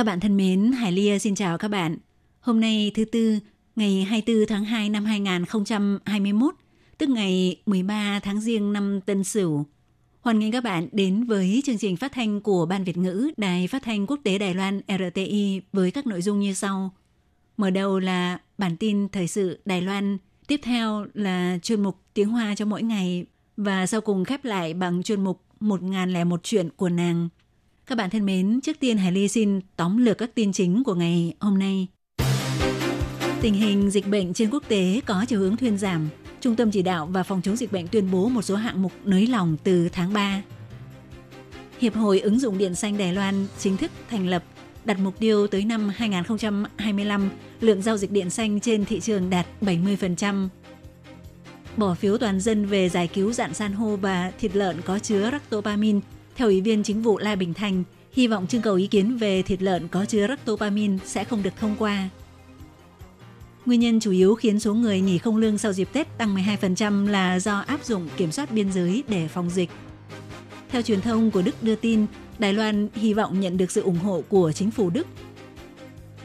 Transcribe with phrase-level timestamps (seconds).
[0.00, 1.96] Các bạn thân mến, Hải Lia xin chào các bạn.
[2.40, 3.38] Hôm nay thứ tư,
[3.76, 6.54] ngày 24 tháng 2 năm 2021,
[6.98, 9.64] tức ngày 13 tháng Giêng năm Tân Sửu.
[10.20, 13.66] Hoan nghênh các bạn đến với chương trình phát thanh của Ban Việt ngữ Đài
[13.66, 16.90] Phát thanh Quốc tế Đài Loan RTI với các nội dung như sau.
[17.56, 22.28] Mở đầu là bản tin thời sự Đài Loan, tiếp theo là chuyên mục tiếng
[22.28, 26.88] Hoa cho mỗi ngày và sau cùng khép lại bằng chuyên mục 1001 chuyện của
[26.88, 27.28] nàng.
[27.90, 30.94] Các bạn thân mến, trước tiên Hải Ly xin tóm lược các tin chính của
[30.94, 31.86] ngày hôm nay.
[33.40, 36.08] Tình hình dịch bệnh trên quốc tế có chiều hướng thuyên giảm.
[36.40, 38.92] Trung tâm Chỉ đạo và Phòng chống dịch bệnh tuyên bố một số hạng mục
[39.04, 40.42] nới lỏng từ tháng 3.
[41.80, 44.44] Hiệp hội ứng dụng điện xanh Đài Loan chính thức thành lập,
[44.84, 49.46] đặt mục tiêu tới năm 2025, lượng giao dịch điện xanh trên thị trường đạt
[49.60, 50.48] 70%.
[51.76, 55.30] Bỏ phiếu toàn dân về giải cứu dạn san hô và thịt lợn có chứa
[55.30, 56.00] ractopamine,
[56.40, 59.42] theo Ủy viên Chính vụ La Bình Thành, hy vọng trưng cầu ý kiến về
[59.42, 62.08] thịt lợn có chứa ractopamine sẽ không được thông qua.
[63.66, 67.08] Nguyên nhân chủ yếu khiến số người nghỉ không lương sau dịp Tết tăng 12%
[67.08, 69.70] là do áp dụng kiểm soát biên giới để phòng dịch.
[70.68, 72.06] Theo truyền thông của Đức đưa tin,
[72.38, 75.06] Đài Loan hy vọng nhận được sự ủng hộ của chính phủ Đức.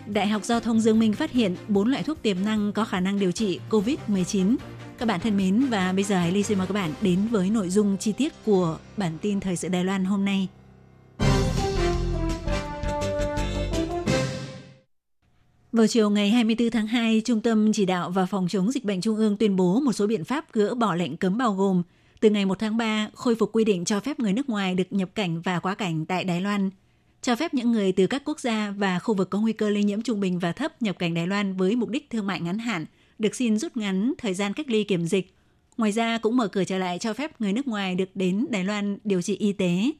[0.05, 2.99] Đại học Giao thông Dương Minh phát hiện 4 loại thuốc tiềm năng có khả
[2.99, 4.55] năng điều trị COVID-19.
[4.97, 7.49] Các bạn thân mến và bây giờ Hải Ly xin mời các bạn đến với
[7.49, 10.47] nội dung chi tiết của bản tin Thời sự Đài Loan hôm nay.
[15.71, 19.01] Vào chiều ngày 24 tháng 2, Trung tâm Chỉ đạo và Phòng chống dịch bệnh
[19.01, 21.83] Trung ương tuyên bố một số biện pháp gỡ bỏ lệnh cấm bao gồm
[22.19, 24.87] từ ngày 1 tháng 3 khôi phục quy định cho phép người nước ngoài được
[24.89, 26.69] nhập cảnh và quá cảnh tại Đài Loan,
[27.21, 29.83] cho phép những người từ các quốc gia và khu vực có nguy cơ lây
[29.83, 32.59] nhiễm trung bình và thấp nhập cảnh Đài Loan với mục đích thương mại ngắn
[32.59, 32.85] hạn
[33.19, 35.35] được xin rút ngắn thời gian cách ly kiểm dịch.
[35.77, 38.63] Ngoài ra cũng mở cửa trở lại cho phép người nước ngoài được đến Đài
[38.63, 39.91] Loan điều trị y tế.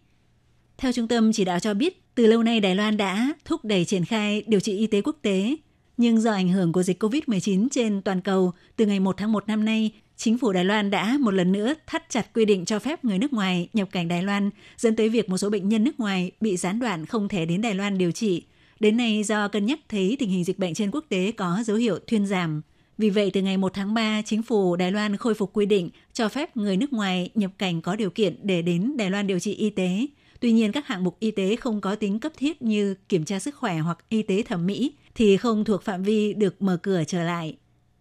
[0.78, 3.86] Theo trung tâm chỉ đạo cho biết, từ lâu nay Đài Loan đã thúc đẩy
[3.86, 5.56] triển khai điều trị y tế quốc tế,
[5.98, 9.48] nhưng do ảnh hưởng của dịch COVID-19 trên toàn cầu, từ ngày 1 tháng 1
[9.48, 12.80] năm nay, chính phủ Đài Loan đã một lần nữa thắt chặt quy định cho
[12.80, 15.84] phép người nước ngoài nhập cảnh Đài Loan, dẫn tới việc một số bệnh nhân
[15.84, 18.44] nước ngoài bị gián đoạn không thể đến Đài Loan điều trị.
[18.80, 21.78] Đến nay do cân nhắc thấy tình hình dịch bệnh trên quốc tế có dấu
[21.78, 22.62] hiệu thuyên giảm.
[22.98, 25.90] Vì vậy, từ ngày 1 tháng 3, chính phủ Đài Loan khôi phục quy định
[26.14, 29.40] cho phép người nước ngoài nhập cảnh có điều kiện để đến Đài Loan điều
[29.40, 30.06] trị y tế.
[30.40, 33.40] Tuy nhiên, các hạng mục y tế không có tính cấp thiết như kiểm tra
[33.40, 37.04] sức khỏe hoặc y tế thẩm mỹ thì không thuộc phạm vi được mở cửa
[37.08, 37.56] trở lại.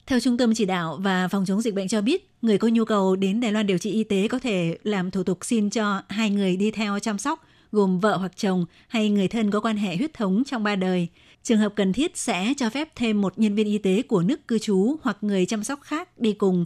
[0.07, 2.85] Theo Trung tâm Chỉ đạo và Phòng chống dịch bệnh cho biết, người có nhu
[2.85, 6.03] cầu đến Đài Loan điều trị y tế có thể làm thủ tục xin cho
[6.09, 9.77] hai người đi theo chăm sóc, gồm vợ hoặc chồng hay người thân có quan
[9.77, 11.09] hệ huyết thống trong ba đời.
[11.45, 14.49] Trường hợp cần thiết sẽ cho phép thêm một nhân viên y tế của nước
[14.49, 16.65] cư trú hoặc người chăm sóc khác đi cùng.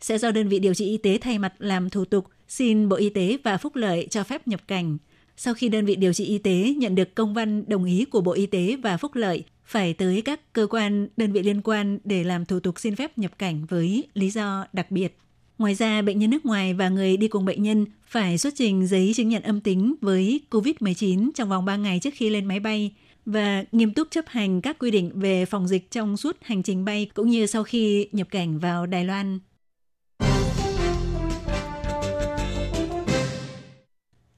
[0.00, 2.96] Sẽ do đơn vị điều trị y tế thay mặt làm thủ tục xin Bộ
[2.96, 4.98] Y tế và Phúc lợi cho phép nhập cảnh.
[5.36, 8.20] Sau khi đơn vị điều trị y tế nhận được công văn đồng ý của
[8.20, 11.98] Bộ Y tế và Phúc lợi, phải tới các cơ quan, đơn vị liên quan
[12.04, 15.18] để làm thủ tục xin phép nhập cảnh với lý do đặc biệt.
[15.58, 18.86] Ngoài ra, bệnh nhân nước ngoài và người đi cùng bệnh nhân phải xuất trình
[18.86, 22.60] giấy chứng nhận âm tính với COVID-19 trong vòng 3 ngày trước khi lên máy
[22.60, 22.92] bay
[23.26, 26.84] và nghiêm túc chấp hành các quy định về phòng dịch trong suốt hành trình
[26.84, 29.38] bay cũng như sau khi nhập cảnh vào Đài Loan.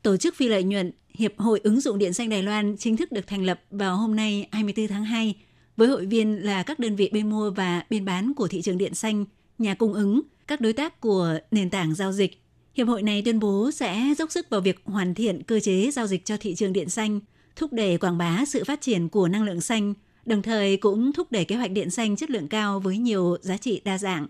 [0.03, 3.13] Tổ chức phi lợi nhuận Hiệp hội ứng dụng điện xanh Đài Loan chính thức
[3.13, 5.35] được thành lập vào hôm nay 24 tháng 2
[5.77, 8.79] với hội viên là các đơn vị bên mua và bên bán của thị trường
[8.79, 9.25] điện xanh,
[9.59, 12.43] nhà cung ứng, các đối tác của nền tảng giao dịch.
[12.75, 16.07] Hiệp hội này tuyên bố sẽ dốc sức vào việc hoàn thiện cơ chế giao
[16.07, 17.21] dịch cho thị trường điện xanh,
[17.59, 19.95] thúc đẩy quảng bá sự phát triển của năng lượng xanh,
[20.27, 23.57] đồng thời cũng thúc đẩy kế hoạch điện xanh chất lượng cao với nhiều giá
[23.57, 24.27] trị đa dạng.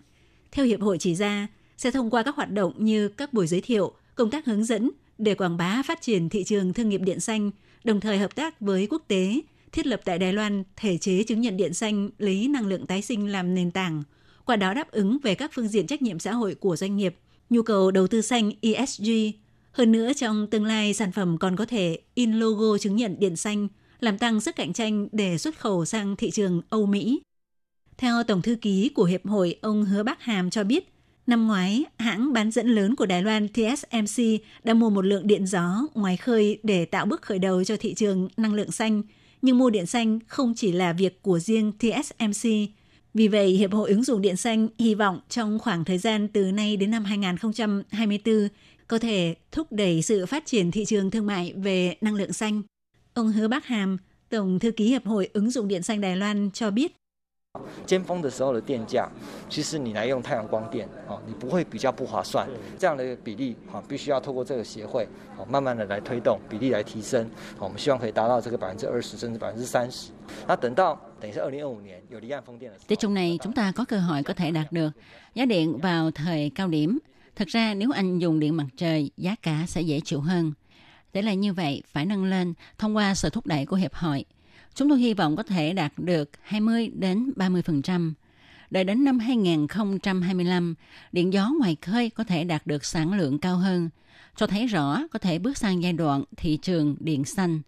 [0.53, 1.47] Theo Hiệp hội chỉ ra,
[1.77, 4.91] sẽ thông qua các hoạt động như các buổi giới thiệu, công tác hướng dẫn,
[5.19, 7.51] để quảng bá phát triển thị trường thương nghiệp điện xanh,
[7.85, 9.41] đồng thời hợp tác với quốc tế,
[9.73, 13.03] thiết lập tại Đài Loan thể chế chứng nhận điện xanh lấy năng lượng tái
[13.03, 14.03] sinh làm nền tảng,
[14.45, 17.17] qua đó đáp ứng về các phương diện trách nhiệm xã hội của doanh nghiệp,
[17.51, 19.11] nhu cầu đầu tư xanh ESG.
[19.79, 23.37] Hơn nữa, trong tương lai, sản phẩm còn có thể in logo chứng nhận điện
[23.37, 23.69] xanh,
[24.01, 27.21] làm tăng sức cạnh tranh để xuất khẩu sang thị trường Âu Mỹ.
[27.99, 30.93] Theo Tổng thư ký của Hiệp hội, ông Hứa Bắc Hàm cho biết,
[31.27, 34.25] Năm ngoái, hãng bán dẫn lớn của Đài Loan TSMC
[34.65, 37.95] đã mua một lượng điện gió ngoài khơi để tạo bước khởi đầu cho thị
[37.95, 39.03] trường năng lượng xanh.
[39.43, 42.51] nhưng mua điện xanh không chỉ là việc của riêng TSMC.
[43.15, 46.53] Vì vậy, Hiệp hội ứng dụng điện xanh hy vọng trong khoảng thời gian từ
[46.53, 48.49] nay đến năm 2024
[48.88, 52.62] có thể thúc đẩy sự phát triển thị trường thương mại về năng lượng xanh.
[53.14, 53.96] Ông Hứa Bắc Hàm,
[54.29, 56.93] Tổng thư ký Hiệp hội ứng dụng điện xanh Đài Loan cho biết.
[72.88, 74.90] Tết trong này chúng ta có cơ hội có thể đạt được
[75.35, 76.99] giá điện vào thời cao điểm
[77.38, 80.52] Thực ra nếu anh dùng điện mặt trời, giá cả sẽ dễ chịu hơn.
[81.12, 84.25] Để là như vậy, phải nâng lên thông qua sự thúc đẩy của hiệp hội.
[84.75, 88.12] Chúng tôi hy vọng có thể đạt được 20 đến 30%.
[88.70, 90.75] Đợi đến năm 2025,
[91.12, 93.90] điện gió ngoài khơi có thể đạt được sản lượng cao hơn,
[94.37, 97.61] cho thấy rõ có thể bước sang giai đoạn thị trường điện xanh.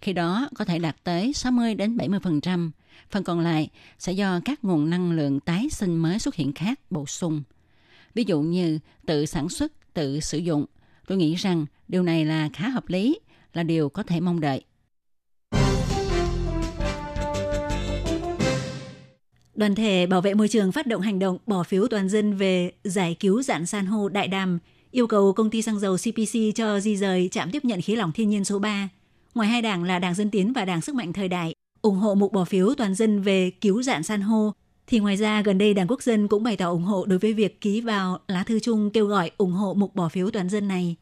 [0.00, 2.70] Khi đó có thể đạt tới 60 đến 70%,
[3.10, 3.68] phần còn lại
[3.98, 7.42] sẽ do các nguồn năng lượng tái sinh mới xuất hiện khác bổ sung.
[8.16, 10.66] Ví dụ như tự sản xuất, tự sử dụng.
[11.06, 13.18] Tôi nghĩ rằng điều này là khá hợp lý,
[13.52, 14.64] là điều có thể mong đợi.
[19.54, 22.72] Đoàn thể bảo vệ môi trường phát động hành động bỏ phiếu toàn dân về
[22.84, 24.58] giải cứu dạn san hô Đại Đàm,
[24.90, 28.12] yêu cầu công ty xăng dầu CPC cho di rời trạm tiếp nhận khí lỏng
[28.12, 28.88] thiên nhiên số 3.
[29.34, 32.14] Ngoài hai đảng là Đảng Dân Tiến và Đảng Sức mạnh Thời đại, ủng hộ
[32.14, 34.52] mục bỏ phiếu toàn dân về cứu dạn san hô,
[34.86, 37.32] thì ngoài ra gần đây Đảng Quốc dân cũng bày tỏ ủng hộ đối với
[37.32, 40.68] việc ký vào lá thư chung kêu gọi ủng hộ mục bỏ phiếu toàn dân
[40.68, 40.96] này.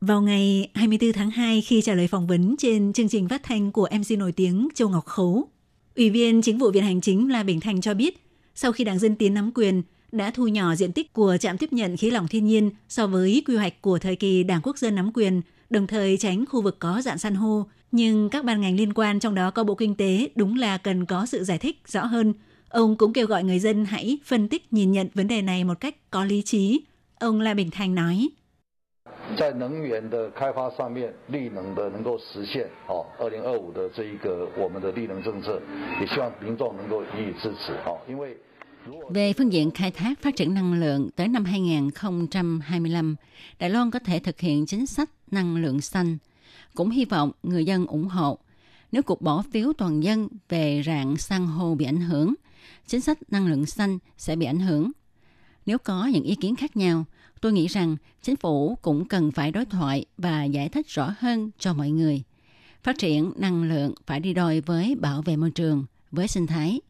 [0.00, 3.72] Vào ngày 24 tháng 2 khi trả lời phỏng vấn trên chương trình phát thanh
[3.72, 5.48] của MC nổi tiếng Châu Ngọc Khấu,
[5.96, 8.98] Ủy viên Chính vụ Viện Hành Chính La Bình Thành cho biết, sau khi Đảng
[8.98, 9.82] Dân Tiến nắm quyền,
[10.12, 13.42] đã thu nhỏ diện tích của trạm tiếp nhận khí lỏng thiên nhiên so với
[13.46, 16.76] quy hoạch của thời kỳ Đảng Quốc dân nắm quyền, đồng thời tránh khu vực
[16.78, 17.66] có dạng san hô.
[17.92, 21.06] Nhưng các ban ngành liên quan trong đó có Bộ Kinh tế đúng là cần
[21.06, 22.34] có sự giải thích rõ hơn.
[22.71, 25.79] Ông cũng kêu gọi người dân hãy phân tích nhìn nhận vấn đề này một
[25.79, 26.81] cách có lý trí.
[27.19, 28.29] Ông La Bình Thành nói.
[29.37, 35.61] 在能源的开发上面，绿能的能够实现哦，二零二五的这一个我们的绿能政策，
[35.99, 38.37] 也希望民众能够予以支持哦，因为
[39.09, 43.15] Về phương diện khai thác phát triển năng lượng tới năm 2025,
[43.59, 46.17] Đài Loan có thể thực hiện chính sách năng lượng xanh.
[46.75, 48.37] Cũng hy vọng người dân ủng hộ.
[48.91, 52.33] Nếu cuộc bỏ phiếu toàn dân về rạng san hô bị ảnh hưởng,
[52.86, 54.90] chính sách năng lượng xanh sẽ bị ảnh hưởng.
[55.66, 57.04] Nếu có những ý kiến khác nhau,
[57.40, 61.50] tôi nghĩ rằng chính phủ cũng cần phải đối thoại và giải thích rõ hơn
[61.58, 62.22] cho mọi người.
[62.82, 66.80] Phát triển năng lượng phải đi đôi với bảo vệ môi trường, với sinh thái.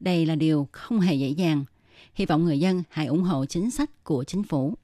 [0.00, 1.64] Đây là điều không hề dễ dàng.
[2.14, 4.74] Hy vọng người dân hãy ủng hộ chính sách của chính phủ.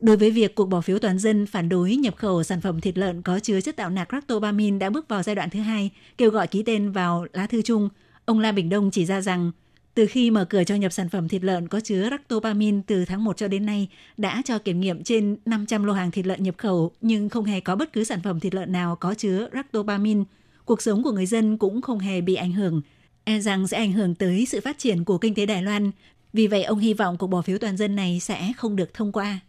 [0.00, 2.98] Đối với việc cuộc bỏ phiếu toàn dân phản đối nhập khẩu sản phẩm thịt
[2.98, 6.30] lợn có chứa chất tạo nạc lactobamine đã bước vào giai đoạn thứ hai, kêu
[6.30, 7.88] gọi ký tên vào lá thư chung,
[8.28, 9.50] ông La Bình Đông chỉ ra rằng
[9.94, 13.24] từ khi mở cửa cho nhập sản phẩm thịt lợn có chứa ractopamin từ tháng
[13.24, 16.54] 1 cho đến nay, đã cho kiểm nghiệm trên 500 lô hàng thịt lợn nhập
[16.58, 20.24] khẩu, nhưng không hề có bất cứ sản phẩm thịt lợn nào có chứa ractopamin.
[20.64, 22.82] Cuộc sống của người dân cũng không hề bị ảnh hưởng,
[23.24, 25.90] e rằng sẽ ảnh hưởng tới sự phát triển của kinh tế Đài Loan.
[26.32, 29.12] Vì vậy, ông hy vọng cuộc bỏ phiếu toàn dân này sẽ không được thông
[29.12, 29.40] qua.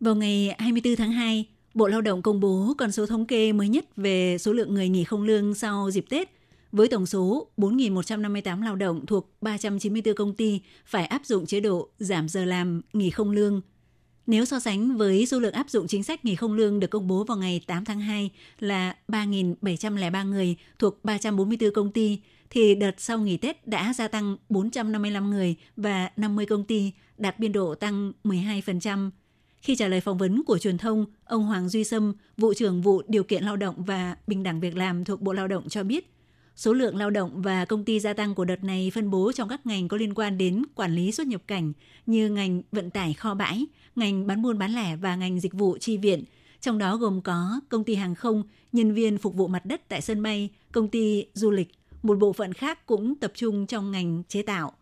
[0.00, 3.68] Vào ngày 24 tháng 2, Bộ Lao động công bố con số thống kê mới
[3.68, 6.28] nhất về số lượng người nghỉ không lương sau dịp Tết,
[6.72, 11.88] với tổng số 4.158 lao động thuộc 394 công ty phải áp dụng chế độ
[11.98, 13.60] giảm giờ làm, nghỉ không lương.
[14.26, 17.08] Nếu so sánh với số lượng áp dụng chính sách nghỉ không lương được công
[17.08, 22.94] bố vào ngày 8 tháng 2 là 3.703 người thuộc 344 công ty, thì đợt
[22.98, 27.74] sau nghỉ Tết đã gia tăng 455 người và 50 công ty, đạt biên độ
[27.74, 29.10] tăng 12%.
[29.62, 33.02] Khi trả lời phỏng vấn của truyền thông, ông Hoàng Duy Sâm, vụ trưởng vụ
[33.08, 36.12] điều kiện lao động và bình đẳng việc làm thuộc Bộ Lao động cho biết,
[36.56, 39.48] số lượng lao động và công ty gia tăng của đợt này phân bố trong
[39.48, 41.72] các ngành có liên quan đến quản lý xuất nhập cảnh
[42.06, 43.66] như ngành vận tải kho bãi,
[43.96, 46.24] ngành bán buôn bán lẻ và ngành dịch vụ chi viện,
[46.60, 48.42] trong đó gồm có công ty hàng không,
[48.72, 51.68] nhân viên phục vụ mặt đất tại sân bay, công ty du lịch,
[52.02, 54.72] một bộ phận khác cũng tập trung trong ngành chế tạo.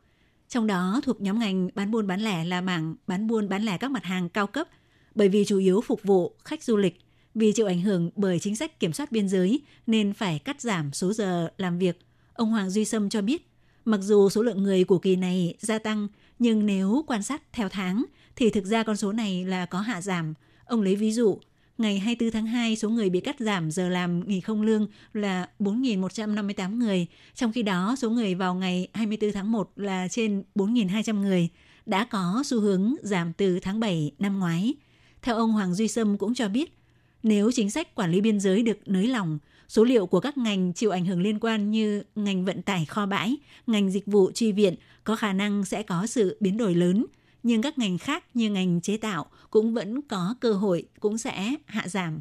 [0.51, 3.79] Trong đó thuộc nhóm ngành bán buôn bán lẻ là mảng bán buôn bán lẻ
[3.79, 4.69] các mặt hàng cao cấp,
[5.15, 7.01] bởi vì chủ yếu phục vụ khách du lịch,
[7.35, 10.93] vì chịu ảnh hưởng bởi chính sách kiểm soát biên giới nên phải cắt giảm
[10.93, 11.99] số giờ làm việc.
[12.35, 13.51] Ông Hoàng Duy Sâm cho biết,
[13.85, 17.69] mặc dù số lượng người của kỳ này gia tăng, nhưng nếu quan sát theo
[17.69, 18.05] tháng
[18.37, 20.35] thì thực ra con số này là có hạ giảm.
[20.65, 21.39] Ông lấy ví dụ,
[21.81, 25.49] ngày 24 tháng 2 số người bị cắt giảm giờ làm nghỉ không lương là
[25.59, 31.21] 4.158 người, trong khi đó số người vào ngày 24 tháng 1 là trên 4.200
[31.21, 31.49] người,
[31.87, 34.75] đã có xu hướng giảm từ tháng 7 năm ngoái.
[35.23, 36.75] Theo ông Hoàng Duy Sâm cũng cho biết,
[37.23, 40.73] nếu chính sách quản lý biên giới được nới lỏng, số liệu của các ngành
[40.73, 44.53] chịu ảnh hưởng liên quan như ngành vận tải kho bãi, ngành dịch vụ tri
[44.53, 47.07] viện có khả năng sẽ có sự biến đổi lớn,
[47.43, 51.55] nhưng các ngành khác như ngành chế tạo cũng vẫn có cơ hội cũng sẽ
[51.67, 52.21] hạ giảm.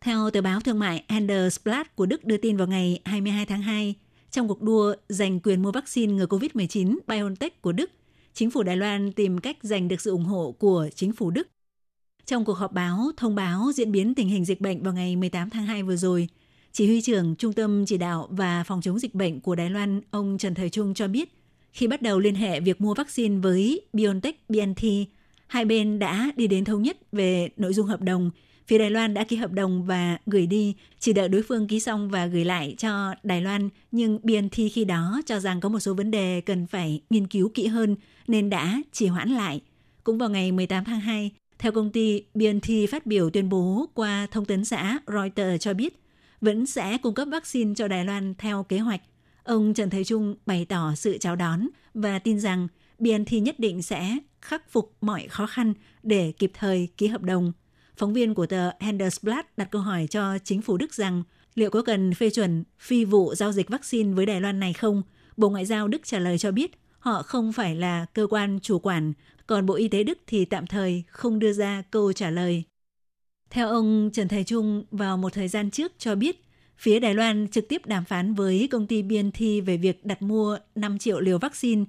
[0.00, 3.94] Theo tờ báo thương mại Handelsblatt của Đức đưa tin vào ngày 22 tháng 2,
[4.30, 7.90] trong cuộc đua giành quyền mua vaccine ngừa COVID-19 BioNTech của Đức,
[8.34, 11.48] chính phủ Đài Loan tìm cách giành được sự ủng hộ của chính phủ Đức.
[12.26, 15.50] Trong cuộc họp báo thông báo diễn biến tình hình dịch bệnh vào ngày 18
[15.50, 16.28] tháng 2 vừa rồi,
[16.72, 20.00] chỉ huy trưởng Trung tâm Chỉ đạo và Phòng chống dịch bệnh của Đài Loan,
[20.10, 21.28] ông Trần Thời Trung cho biết,
[21.72, 24.84] khi bắt đầu liên hệ việc mua vaccine với BioNTech BNT,
[25.46, 28.30] hai bên đã đi đến thống nhất về nội dung hợp đồng
[28.66, 31.80] Phía Đài Loan đã ký hợp đồng và gửi đi, chỉ đợi đối phương ký
[31.80, 35.80] xong và gửi lại cho Đài Loan, nhưng BNT khi đó cho rằng có một
[35.80, 39.60] số vấn đề cần phải nghiên cứu kỹ hơn nên đã trì hoãn lại.
[40.04, 44.26] Cũng vào ngày 18 tháng 2, theo công ty, BNT phát biểu tuyên bố qua
[44.30, 46.01] thông tấn xã Reuters cho biết
[46.42, 49.00] vẫn sẽ cung cấp vaccine cho Đài Loan theo kế hoạch.
[49.44, 52.68] Ông Trần Thế Trung bày tỏ sự chào đón và tin rằng
[52.98, 57.52] BNT nhất định sẽ khắc phục mọi khó khăn để kịp thời ký hợp đồng.
[57.96, 61.22] Phóng viên của tờ Handelsblatt đặt câu hỏi cho chính phủ Đức rằng
[61.54, 65.02] liệu có cần phê chuẩn phi vụ giao dịch vaccine với Đài Loan này không?
[65.36, 68.78] Bộ Ngoại giao Đức trả lời cho biết họ không phải là cơ quan chủ
[68.78, 69.12] quản,
[69.46, 72.64] còn Bộ Y tế Đức thì tạm thời không đưa ra câu trả lời.
[73.52, 76.44] Theo ông Trần Thầy Trung, vào một thời gian trước cho biết,
[76.78, 80.58] phía Đài Loan trực tiếp đàm phán với công ty BNT về việc đặt mua
[80.74, 81.84] 5 triệu liều vaccine.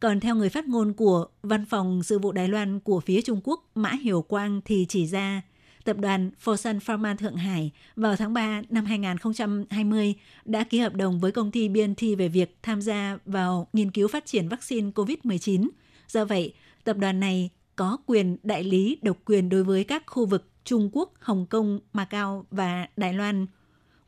[0.00, 3.40] Còn theo người phát ngôn của Văn phòng Sự vụ Đài Loan của phía Trung
[3.44, 5.42] Quốc Mã Hiểu Quang thì chỉ ra
[5.84, 11.20] tập đoàn Fosun Pharma Thượng Hải vào tháng 3 năm 2020 đã ký hợp đồng
[11.20, 15.68] với công ty BNT về việc tham gia vào nghiên cứu phát triển vaccine COVID-19.
[16.08, 16.54] Do vậy,
[16.84, 20.90] tập đoàn này có quyền đại lý độc quyền đối với các khu vực Trung
[20.92, 23.46] Quốc, Hồng Kông, Macau và Đài Loan.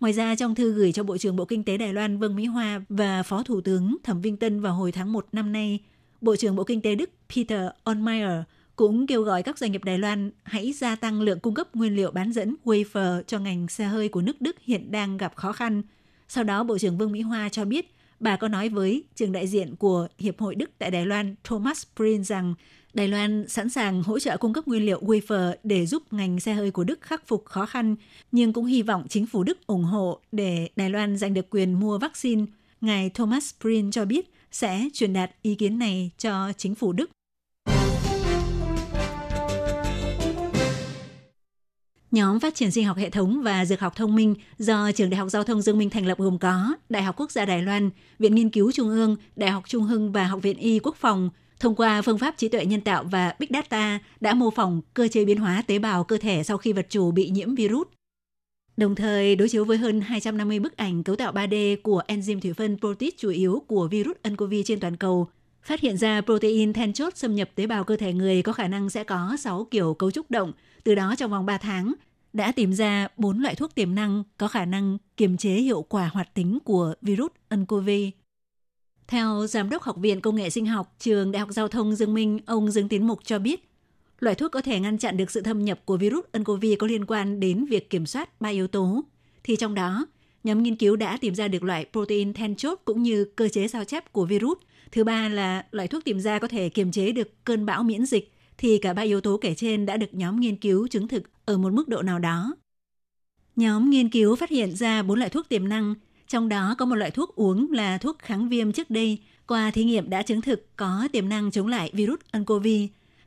[0.01, 2.45] Ngoài ra, trong thư gửi cho Bộ trưởng Bộ Kinh tế Đài Loan Vương Mỹ
[2.45, 5.79] Hoa và Phó Thủ tướng Thẩm Vinh Tân vào hồi tháng 1 năm nay,
[6.21, 8.43] Bộ trưởng Bộ Kinh tế Đức Peter Onmeier
[8.77, 11.97] cũng kêu gọi các doanh nghiệp Đài Loan hãy gia tăng lượng cung cấp nguyên
[11.97, 15.53] liệu bán dẫn wafer cho ngành xe hơi của nước Đức hiện đang gặp khó
[15.53, 15.83] khăn.
[16.29, 19.47] Sau đó, Bộ trưởng Vương Mỹ Hoa cho biết bà có nói với trường đại
[19.47, 22.55] diện của Hiệp hội Đức tại Đài Loan Thomas Prin rằng
[22.95, 26.53] Đài Loan sẵn sàng hỗ trợ cung cấp nguyên liệu wafer để giúp ngành xe
[26.53, 27.97] hơi của Đức khắc phục khó khăn,
[28.33, 31.73] nhưng cũng hy vọng chính phủ Đức ủng hộ để Đài Loan giành được quyền
[31.73, 32.45] mua vaccine.
[32.81, 37.11] Ngài Thomas Prin cho biết sẽ truyền đạt ý kiến này cho chính phủ Đức.
[42.11, 45.19] Nhóm phát triển sinh học hệ thống và dược học thông minh do Trường Đại
[45.19, 47.91] học Giao thông Dương Minh thành lập gồm có Đại học Quốc gia Đài Loan,
[48.19, 51.31] Viện Nghiên cứu Trung ương, Đại học Trung Hưng và Học viện Y Quốc phòng
[51.61, 55.09] thông qua phương pháp trí tuệ nhân tạo và Big Data đã mô phỏng cơ
[55.09, 57.87] chế biến hóa tế bào cơ thể sau khi vật chủ bị nhiễm virus.
[58.77, 62.53] Đồng thời đối chiếu với hơn 250 bức ảnh cấu tạo 3D của enzyme thủy
[62.53, 65.29] phân protein chủ yếu của virus nCoV trên toàn cầu,
[65.69, 68.69] phát hiện ra protein then chốt xâm nhập tế bào cơ thể người có khả
[68.69, 70.53] năng sẽ có 6 kiểu cấu trúc động,
[70.85, 71.95] từ đó trong vòng 3 tháng
[72.33, 76.11] đã tìm ra 4 loại thuốc tiềm năng có khả năng kiềm chế hiệu quả
[76.13, 77.91] hoạt tính của virus nCoV.
[79.07, 82.15] Theo Giám đốc Học viện Công nghệ Sinh học Trường Đại học Giao thông Dương
[82.15, 83.69] Minh, ông Dương Tiến Mục cho biết,
[84.21, 87.07] loại thuốc có thể ngăn chặn được sự thâm nhập của virus nCoV có liên
[87.07, 89.05] quan đến việc kiểm soát ba yếu tố.
[89.45, 90.07] Thì trong đó,
[90.45, 93.69] nhóm nghiên cứu đã tìm ra được loại protein then chốt cũng như cơ chế
[93.69, 94.59] sao chép của virus.
[94.93, 98.07] Thứ ba là loại thuốc tìm ra có thể kiềm chế được cơn bão miễn
[98.07, 101.23] dịch thì cả ba yếu tố kể trên đã được nhóm nghiên cứu chứng thực
[101.45, 102.57] ở một mức độ nào đó.
[103.57, 105.95] Nhóm nghiên cứu phát hiện ra bốn loại thuốc tiềm năng,
[106.29, 109.85] trong đó có một loại thuốc uống là thuốc kháng viêm trước đây, qua thí
[109.85, 112.67] nghiệm đã chứng thực có tiềm năng chống lại virus nCoV,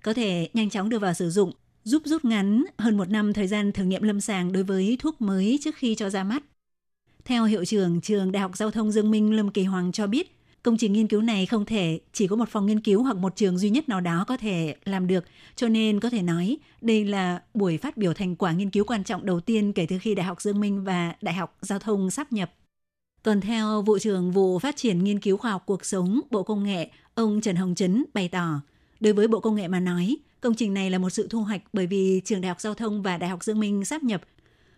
[0.03, 1.51] có thể nhanh chóng đưa vào sử dụng,
[1.83, 5.21] giúp rút ngắn hơn một năm thời gian thử nghiệm lâm sàng đối với thuốc
[5.21, 6.43] mới trước khi cho ra mắt.
[7.25, 10.35] Theo hiệu trưởng trường Đại học Giao thông Dương Minh Lâm Kỳ Hoàng cho biết,
[10.63, 13.35] Công trình nghiên cứu này không thể chỉ có một phòng nghiên cứu hoặc một
[13.35, 15.25] trường duy nhất nào đó có thể làm được,
[15.55, 19.03] cho nên có thể nói đây là buổi phát biểu thành quả nghiên cứu quan
[19.03, 22.11] trọng đầu tiên kể từ khi Đại học Dương Minh và Đại học Giao thông
[22.11, 22.51] sắp nhập.
[23.23, 26.63] Còn theo vụ trưởng vụ phát triển nghiên cứu khoa học cuộc sống Bộ Công
[26.63, 28.61] nghệ, ông Trần Hồng Trấn bày tỏ,
[28.99, 31.61] đối với Bộ Công nghệ mà nói, công trình này là một sự thu hoạch
[31.73, 34.21] bởi vì trường Đại học Giao thông và Đại học Dương Minh sắp nhập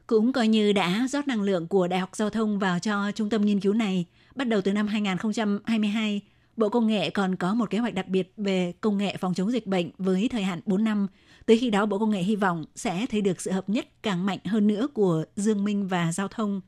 [0.08, 3.30] cũng coi như đã rót năng lượng của Đại học Giao thông vào cho trung
[3.30, 6.22] tâm nghiên cứu này– Bắt đầu từ năm 2022,
[6.58, 9.52] Bộ Công nghệ còn có một kế hoạch đặc biệt về công nghệ phòng chống
[9.52, 11.08] dịch bệnh với thời hạn 4 năm.
[11.46, 14.26] Tới khi đó, Bộ Công nghệ hy vọng sẽ thấy được sự hợp nhất càng
[14.26, 16.62] mạnh hơn nữa của Dương Minh và Giao thông.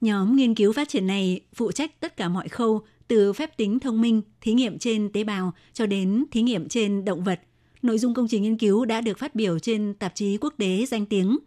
[0.00, 3.80] Nhóm nghiên cứu phát triển này phụ trách tất cả mọi khâu từ phép tính
[3.80, 7.40] thông minh, thí nghiệm trên tế bào cho đến thí nghiệm trên động vật.
[7.82, 10.86] Nội dung công trình nghiên cứu đã được phát biểu trên tạp chí quốc tế
[10.86, 11.38] danh tiếng.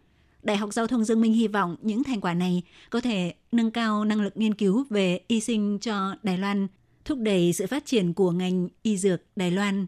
[0.48, 3.70] Đại học Giao thông Dương Minh hy vọng những thành quả này có thể nâng
[3.70, 6.66] cao năng lực nghiên cứu về y sinh cho Đài Loan,
[7.04, 9.86] thúc đẩy sự phát triển của ngành y dược Đài Loan.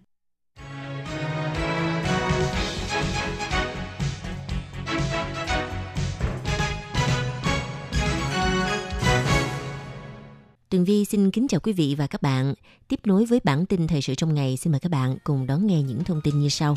[10.71, 12.55] Tường Vi xin kính chào quý vị và các bạn.
[12.89, 15.67] Tiếp nối với bản tin thời sự trong ngày, xin mời các bạn cùng đón
[15.67, 16.77] nghe những thông tin như sau.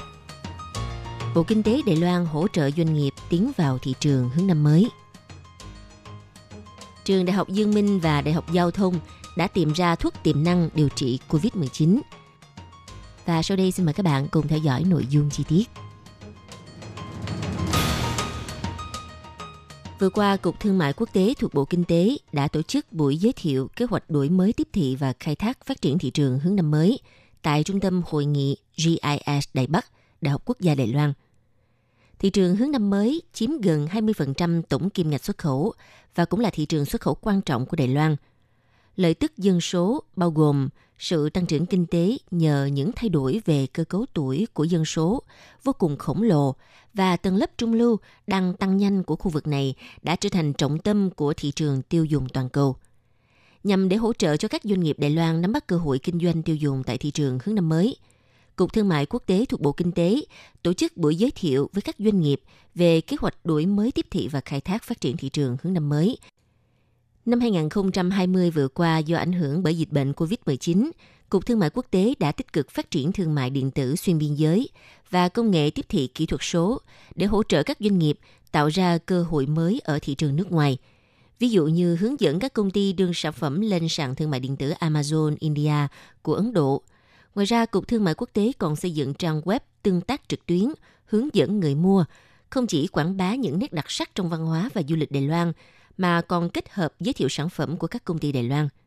[1.36, 4.64] Bộ Kinh tế Đài Loan hỗ trợ doanh nghiệp tiến vào thị trường hướng năm
[4.64, 4.90] mới.
[7.06, 9.00] Trường Đại học Dương Minh và Đại học Giao thông
[9.38, 12.00] đã tìm ra thuốc tiềm năng điều trị COVID-19.
[13.26, 15.64] Và sau đây xin mời các bạn cùng theo dõi nội dung chi tiết.
[20.00, 23.18] Vừa qua, Cục Thương mại Quốc tế thuộc Bộ Kinh tế đã tổ chức buổi
[23.18, 26.40] giới thiệu kế hoạch đổi mới tiếp thị và khai thác phát triển thị trường
[26.40, 27.00] hướng năm mới
[27.42, 29.86] tại Trung tâm Hội nghị GIS Đài Bắc,
[30.24, 31.14] Đại học Quốc gia Đài Loan.
[32.20, 35.74] Thị trường hướng năm mới chiếm gần 20% tổng kim ngạch xuất khẩu
[36.16, 38.16] và cũng là thị trường xuất khẩu quan trọng của Đài Loan.
[38.96, 43.42] Lợi tức dân số bao gồm sự tăng trưởng kinh tế nhờ những thay đổi
[43.46, 45.24] về cơ cấu tuổi của dân số
[45.64, 46.56] vô cùng khổng lồ
[46.94, 50.54] và tầng lớp trung lưu đang tăng nhanh của khu vực này đã trở thành
[50.54, 52.76] trọng tâm của thị trường tiêu dùng toàn cầu.
[53.64, 56.20] Nhằm để hỗ trợ cho các doanh nghiệp Đài Loan nắm bắt cơ hội kinh
[56.20, 57.98] doanh tiêu dùng tại thị trường hướng năm mới,
[58.56, 60.22] Cục Thương mại Quốc tế thuộc Bộ Kinh tế
[60.64, 62.42] tổ chức buổi giới thiệu với các doanh nghiệp
[62.76, 65.74] về kế hoạch đổi mới tiếp thị và khai thác phát triển thị trường hướng
[65.74, 66.18] năm mới.
[67.26, 70.92] Năm 2020 vừa qua do ảnh hưởng bởi dịch bệnh COVID-19,
[71.30, 74.18] Cục Thương mại Quốc tế đã tích cực phát triển thương mại điện tử xuyên
[74.18, 74.70] biên giới
[75.10, 76.82] và công nghệ tiếp thị kỹ thuật số
[77.16, 78.20] để hỗ trợ các doanh nghiệp
[78.52, 80.78] tạo ra cơ hội mới ở thị trường nước ngoài.
[81.40, 84.40] Ví dụ như hướng dẫn các công ty đưa sản phẩm lên sàn thương mại
[84.40, 85.88] điện tử Amazon India
[86.22, 86.82] của Ấn Độ.
[87.36, 90.46] Ngoài ra, Cục Thương mại Quốc tế còn xây dựng trang web tương tác trực
[90.46, 90.66] tuyến,
[91.06, 92.06] hướng dẫn người mua,
[92.50, 95.24] không chỉ quảng bá những nét đặc sắc trong văn hóa và du lịch Đài
[95.28, 95.52] Loan,
[95.98, 98.70] mà còn kết hợp giới thiệu sản phẩm của các công ty Đài Loan–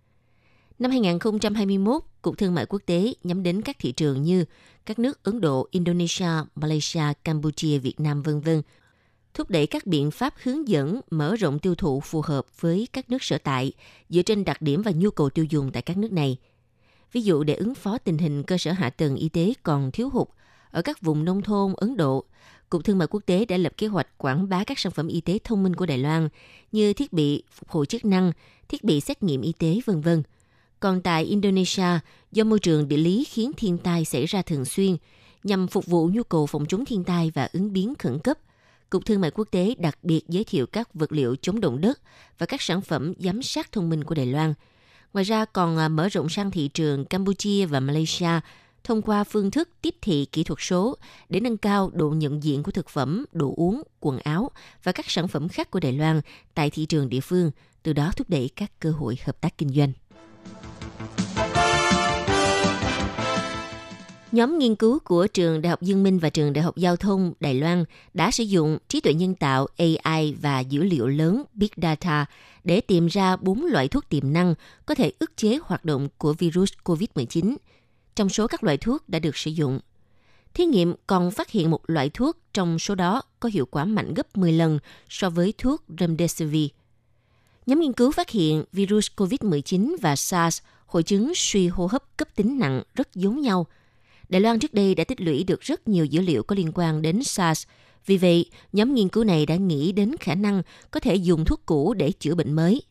[0.79, 4.45] Năm 2021, Cục Thương mại Quốc tế nhắm đến các thị trường như
[4.87, 8.49] các nước Ấn Độ, Indonesia, Malaysia, Campuchia, Việt Nam v.v.
[9.35, 13.11] thúc đẩy các biện pháp hướng dẫn mở rộng tiêu thụ phù hợp với các
[13.11, 13.73] nước sở tại
[14.09, 16.37] dựa trên đặc điểm và nhu cầu tiêu dùng tại các nước này.
[17.13, 20.11] Ví dụ để ứng phó tình hình cơ sở hạ tầng y tế còn thiếu
[20.11, 20.29] hụt
[20.71, 22.25] ở các vùng nông thôn Ấn Độ,
[22.69, 25.21] Cục Thương mại Quốc tế đã lập kế hoạch quảng bá các sản phẩm y
[25.21, 26.29] tế thông minh của Đài Loan
[26.73, 28.33] như thiết bị phục hồi chức năng,
[28.69, 30.09] thiết bị xét nghiệm y tế v.v.
[30.81, 31.99] Còn tại Indonesia,
[32.33, 34.97] do môi trường địa lý khiến thiên tai xảy ra thường xuyên,
[35.45, 38.39] nhằm phục vụ nhu cầu phòng chống thiên tai và ứng biến khẩn cấp,
[38.91, 42.01] Cục Thương mại Quốc tế đặc biệt giới thiệu các vật liệu chống động đất
[42.39, 44.55] và các sản phẩm giám sát thông minh của Đài Loan.
[45.17, 48.41] Ngoài ra còn à, mở rộng sang thị trường Campuchia và Malaysia
[48.85, 50.97] thông qua phương thức tiếp thị kỹ thuật số
[51.29, 54.51] để nâng cao độ nhận diện của thực phẩm, đồ uống, quần áo
[54.83, 56.21] và các sản phẩm khác của Đài Loan
[56.55, 57.51] tại thị trường địa phương,
[57.83, 59.93] từ đó thúc đẩy các cơ hội hợp tác kinh doanh.
[64.33, 67.33] Nhóm nghiên cứu của Trường Đại học Dương Minh và Trường Đại học Giao thông
[67.41, 71.69] Đài Loan đã sử dụng trí tuệ nhân tạo AI và dữ liệu lớn Big
[71.77, 72.27] Data
[72.67, 74.55] để tìm ra bốn loại thuốc tiềm năng
[74.87, 77.57] có thể ức chế hoạt động của virus COVID-19
[78.15, 79.81] trong số các loại thuốc đã được sử dụng.
[80.55, 84.15] Thí nghiệm còn phát hiện một loại thuốc trong số đó có hiệu quả mạnh
[84.15, 86.69] gấp 10 lần so với thuốc Remdesivir.
[87.67, 92.29] Nhóm nghiên cứu phát hiện virus COVID-19 và SARS, hội chứng suy hô hấp cấp
[92.37, 93.67] tính nặng rất giống nhau–
[94.29, 97.03] Đài Loan trước đây đã tích lũy được rất nhiều dữ liệu có liên quan
[97.03, 97.67] đến SARS.
[98.07, 101.63] Vì vậy, nhóm nghiên cứu này đã nghĩ đến khả năng có thể dùng thuốc
[101.67, 102.83] cũ để chữa bệnh mới.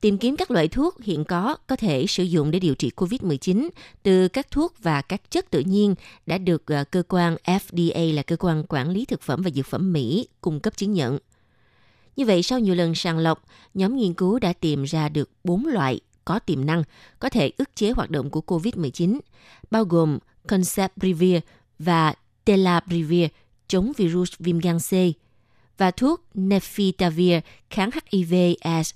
[0.00, 3.68] Tìm kiếm các loại thuốc hiện có có thể sử dụng để điều trị COVID-19
[4.02, 5.94] từ các thuốc và các chất tự nhiên
[6.26, 9.66] đã được ờ, cơ quan FDA là cơ quan quản lý thực phẩm và dược
[9.66, 11.18] phẩm Mỹ cung cấp chứng nhận.
[12.16, 13.44] Như vậy, sau nhiều lần sàng lọc,
[13.74, 16.82] nhóm nghiên cứu đã tìm ra được 4 loại có tiềm năng
[17.18, 19.18] có thể ức chế hoạt động của COVID-19,
[19.70, 20.18] bao gồm
[20.48, 21.38] Concepprivir
[21.78, 23.28] và Telaprevir
[23.68, 24.92] chống virus viêm gan C
[25.78, 28.90] và thuốc Nefitavir kháng HIV/AIDS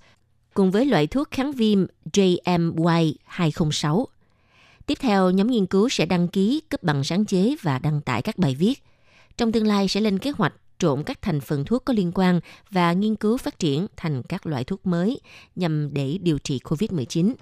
[0.54, 4.04] cùng với loại thuốc kháng viêm JMY206.
[4.87, 8.22] Tiếp theo, nhóm nghiên cứu sẽ đăng ký cấp bằng sáng chế và đăng tải
[8.22, 8.83] các bài viết.
[9.37, 12.40] Trong tương lai sẽ lên kế hoạch trộn các thành phần thuốc có liên quan
[12.70, 15.20] và nghiên cứu phát triển thành các loại thuốc mới
[15.57, 17.35] nhằm để điều trị COVID-19.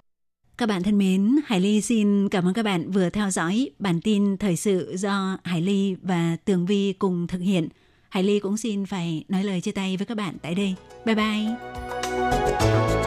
[0.58, 4.00] Các bạn thân mến, Hải Ly xin cảm ơn các bạn vừa theo dõi bản
[4.00, 7.68] tin thời sự do Hải Ly và Tường Vi cùng thực hiện.
[8.08, 10.74] Hải Ly cũng xin phải nói lời chia tay với các bạn tại đây.
[11.04, 13.05] Bye bye!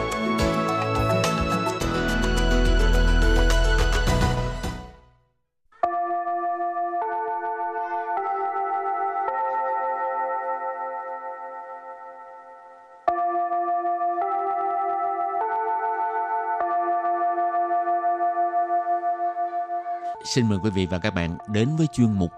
[20.24, 22.30] Xin mời quý vị và các bạn đến với chuyên mục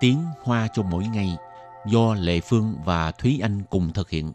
[0.00, 1.36] Tiếng Hoa cho mỗi ngày
[1.86, 4.32] do Lệ Phương và Thúy Anh cùng thực hiện.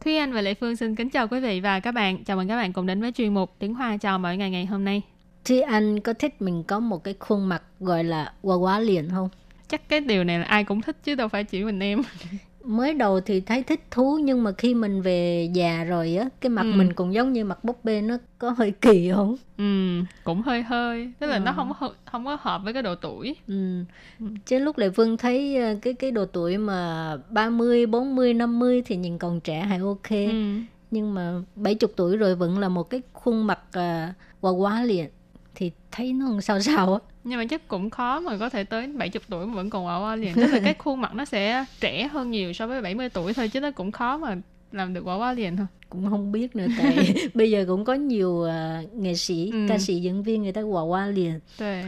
[0.00, 2.24] Thúy Anh và Lệ Phương xin kính chào quý vị và các bạn.
[2.24, 4.66] Chào mừng các bạn cùng đến với chuyên mục Tiếng Hoa chào mỗi ngày ngày
[4.66, 5.02] hôm nay.
[5.44, 9.10] Thúy Anh có thích mình có một cái khuôn mặt gọi là quá quá liền
[9.10, 9.28] không?
[9.68, 12.02] Chắc cái điều này là ai cũng thích chứ đâu phải chỉ mình em.
[12.68, 16.50] mới đầu thì thấy thích thú nhưng mà khi mình về già rồi á cái
[16.50, 16.72] mặt ừ.
[16.76, 20.62] mình cũng giống như mặt búp bê nó có hơi kỳ không ừ cũng hơi
[20.62, 21.40] hơi tức là ừ.
[21.40, 21.72] nó không
[22.04, 23.84] không có hợp với cái độ tuổi ừ.
[24.20, 24.26] ừ.
[24.46, 28.96] chứ lúc lệ phương thấy ờ, cái cái độ tuổi mà 30, 40, 50 thì
[28.96, 30.60] nhìn còn trẻ hay ok ừ.
[30.90, 35.08] nhưng mà 70 tuổi rồi vẫn là một cái khuôn mặt uh, quá quá liền
[35.54, 38.86] thì thấy nó sao sao á nhưng mà chắc cũng khó mà có thể tới
[38.86, 41.64] 70 tuổi mà vẫn còn quả hoa liền tức là cái khuôn mặt nó sẽ
[41.80, 44.36] trẻ hơn nhiều so với 70 tuổi thôi chứ nó cũng khó mà
[44.72, 45.66] làm được quả hoa liền thôi.
[45.88, 49.66] Cũng không biết nữa tại bây giờ cũng có nhiều uh, nghệ sĩ ừ.
[49.68, 51.84] ca sĩ diễn viên người ta quả hoa liền Đấy.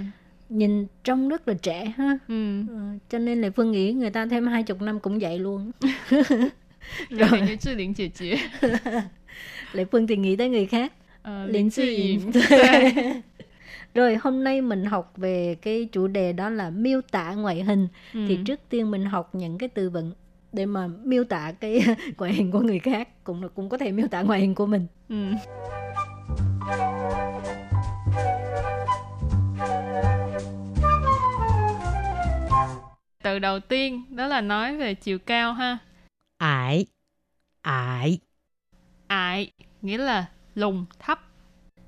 [0.49, 2.19] nhìn trông rất là trẻ ha.
[2.29, 2.61] Ừ.
[2.69, 5.71] Ừ, cho nên là phương nghĩ người ta thêm hai chục năm cũng vậy luôn.
[7.11, 7.40] Rồi.
[7.47, 8.35] như Trí Linh chị chị
[9.73, 10.93] Lệ Phương thì nghĩ tới người khác.
[11.29, 12.19] Uh, Liên Trí
[13.94, 17.88] rồi hôm nay mình học về cái chủ đề đó là miêu tả ngoại hình.
[18.14, 18.20] Ừ.
[18.29, 20.12] Thì trước tiên mình học những cái từ vựng
[20.53, 21.83] để mà miêu tả cái
[22.18, 24.87] ngoại hình của người khác cũng cũng có thể miêu tả ngoại hình của mình.
[25.09, 25.16] Ừ.
[33.22, 35.79] Từ đầu tiên đó là nói về chiều cao ha.
[36.38, 36.87] Ải.
[37.62, 38.18] Ải.
[39.07, 39.50] Ải
[39.83, 41.30] nghĩa là lùn, thấp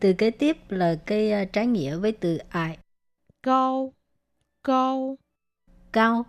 [0.03, 2.79] từ kế tiếp là cái uh, trái nghĩa với từ ai.
[3.43, 3.93] Cao,
[4.65, 5.19] cao.
[5.93, 6.27] Cao,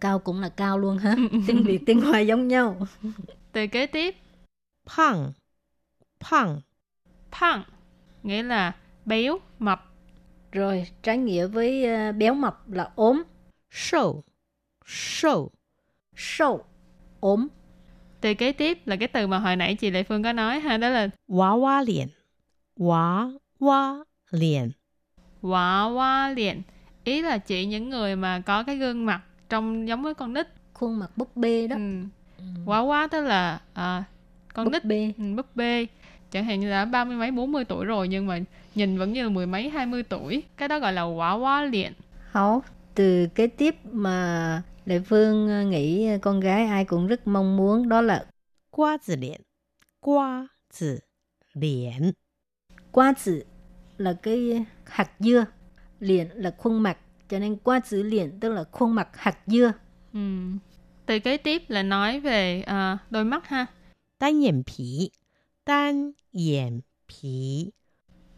[0.00, 1.16] cao cũng là cao luôn ha.
[1.46, 2.86] tiếng Việt, tiếng Hoa giống nhau.
[3.52, 4.16] Từ kế tiếp.
[4.86, 5.32] Phăng,
[6.20, 6.60] phăng.
[7.30, 7.62] Phăng,
[8.22, 9.92] nghĩa là béo, mập.
[10.52, 13.22] Rồi, trái nghĩa với uh, béo mập là ốm.
[13.70, 14.24] Sâu,
[14.86, 15.50] sâu.
[16.16, 16.64] Sâu,
[17.20, 17.48] ốm.
[18.20, 20.76] Từ kế tiếp là cái từ mà hồi nãy chị Lệ Phương có nói ha,
[20.76, 22.08] đó là Quá quá liền
[22.76, 24.70] Quá quá liền
[25.42, 26.62] Quá quá liền
[27.04, 30.46] Ý là chỉ những người mà có cái gương mặt trông giống với con nít.
[30.72, 31.76] Khuôn mặt búp bê đó.
[31.76, 32.02] Ừ.
[32.38, 32.44] Ừ.
[32.66, 34.04] Quá quá tức là à,
[34.54, 34.84] con búp nít.
[34.84, 35.12] bê.
[35.18, 35.86] Ừ, búp bê.
[36.30, 38.38] Chẳng hạn như là ba mươi mấy bốn mươi tuổi rồi Nhưng mà
[38.74, 40.42] nhìn vẫn như là mười mấy hai mươi tuổi.
[40.56, 41.92] Cái đó gọi là quá quá liền
[42.30, 42.62] Hảo
[42.94, 47.88] Từ kế tiếp mà Lệ Phương ờ, nghĩ con gái ai cũng rất mong muốn
[47.88, 48.24] Đó là
[48.70, 49.40] Quá tử liền
[50.00, 50.48] Quá
[50.80, 50.98] tử
[51.54, 52.12] liền
[52.94, 53.42] Qua tử
[53.96, 55.44] là cái hạt dưa,
[56.00, 59.72] liền là khuôn mặt, cho nên qua tử liền tức là khuôn mặt hạt dưa.
[60.12, 60.20] Ừ.
[61.06, 63.66] Từ kế tiếp là nói về uh, đôi mắt ha.
[64.20, 65.10] Đan yển phí,
[65.66, 66.80] đan yển
[67.12, 67.66] phí.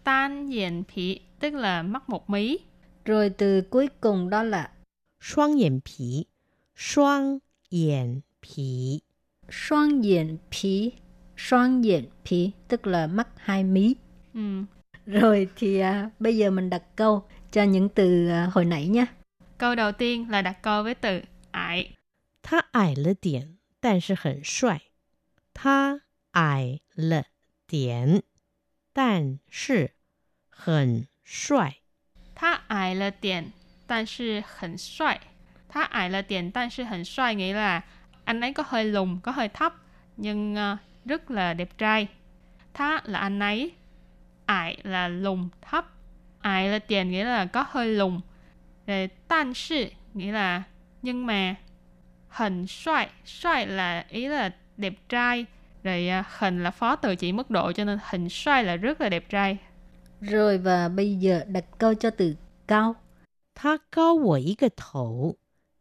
[0.05, 2.59] Đan yển phí tức là mắt một mí.
[3.05, 4.71] Rồi từ cuối cùng đó là
[5.21, 6.25] xoang yển phí,
[6.77, 7.39] xoang
[7.71, 9.01] yển phí.
[9.51, 10.93] Xoang yển phí,
[11.37, 13.95] xoang yển phí tức là mắt hai mí.
[14.36, 14.64] Ừ.
[15.06, 19.06] Rồi thì à, bây giờ mình đặt câu cho những từ à, hồi nãy nhé.
[19.58, 21.96] Câu đầu tiên là đặt câu với từ ải.
[22.44, 24.80] 他矮了点，但是很帅。
[25.54, 26.00] 他
[26.32, 27.24] 矮了
[27.68, 28.22] 点，
[28.94, 29.92] 但是
[30.50, 31.82] 很帅。
[32.36, 33.52] 他矮了点，
[33.88, 35.20] 但是很帅。
[35.70, 37.84] 他矮了点，但是很帅 nghĩa là
[38.26, 39.74] anh ấy có hơi lùn, có hơi thấp
[40.18, 42.08] nhưng uh, rất là đẹp trai.
[42.74, 43.72] Tha là anh ấy,
[44.47, 45.87] ải là lùng thấp
[46.41, 48.21] ải là tiền nghĩa là có hơi lùng
[48.87, 50.63] rồi tan sự nghĩa là
[51.03, 51.55] nhưng mà
[52.29, 55.47] hình xoay xoay là ý là đẹp trai
[55.83, 59.09] rồi hình là phó từ chỉ mức độ cho nên hình xoay là rất là
[59.09, 59.59] đẹp trai
[60.21, 62.35] rồi và bây giờ đặt câu cho từ
[62.67, 62.95] cao.
[63.55, 65.35] Tha cao wo yi ge tou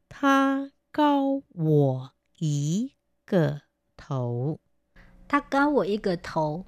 [0.09, 0.59] Tha
[0.93, 2.07] cao wo
[2.39, 2.89] yi
[3.27, 3.59] ge
[3.97, 4.59] tou
[5.29, 6.65] Tha cao wo yi ge tou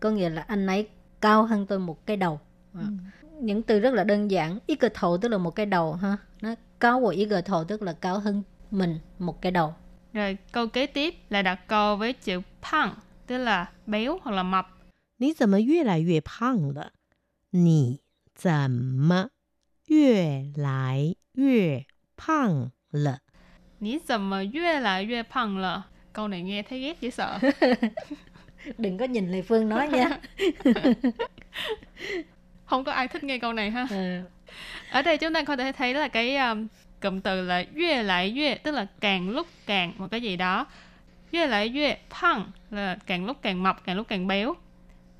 [0.00, 0.88] Có nghĩa là anh ấy
[1.21, 2.39] cao hơn tôi một cái đầu
[2.73, 2.79] ừ.
[3.39, 6.17] những từ rất là đơn giản ít cờ thầu tức là một cái đầu ha
[6.41, 9.73] nó cao của ít cờ thầu tức là cao hơn mình một cái đầu
[10.13, 12.93] rồi câu kế tiếp là đặt câu với chữ pang
[13.27, 14.67] tức là béo hoặc là mập
[15.19, 16.91] 你怎么越来越胖了？
[17.49, 18.01] 你
[18.35, 19.31] 怎么
[19.87, 23.21] 越来越胖了。
[23.79, 25.85] 你怎么越来越胖了？
[26.13, 27.39] Câu này nghe thấy ghét dễ sợ.
[28.77, 30.19] Đừng có nhìn Lê Phương nói nha.
[32.65, 33.87] Không có ai thích nghe câu này ha.
[33.89, 34.21] Ừ.
[34.91, 36.67] Ở đây chúng ta có thể thấy là cái um,
[37.01, 40.67] cụm từ là yue lại yue tức là càng lúc càng một cái gì đó.
[41.31, 44.55] Yue lại yue phăng là càng lúc càng mập, càng lúc càng béo.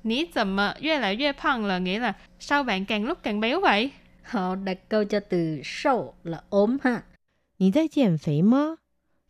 [0.04, 3.60] Ní dầm yue lại yue phăng là nghĩa là sao bạn càng lúc càng béo
[3.60, 3.90] vậy?
[4.22, 7.02] Họ đặt câu cho từ sâu là ốm ha.
[7.60, 8.78] 你在减肥吗？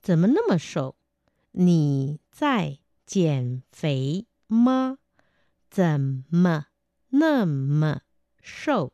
[0.03, 0.97] 怎么那么瘦？
[1.53, 2.79] 你在
[3.13, 4.99] 减肥吗？
[5.71, 6.67] 怎么
[7.11, 8.01] 那么
[8.43, 8.91] 瘦？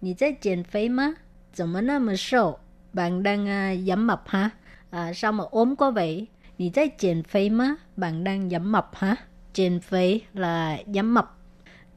[0.00, 1.16] 你在减肥吗？
[1.52, 2.60] 怎么那么瘦？
[2.92, 4.50] Bạn đang uh, giảm mập hả?
[4.90, 6.28] À, sao mà ốm quá vậy?
[6.56, 7.76] 你在减肥吗?
[7.96, 9.16] Bạn đang giảm mập hả?
[9.52, 11.26] 减肥 là giảm mập.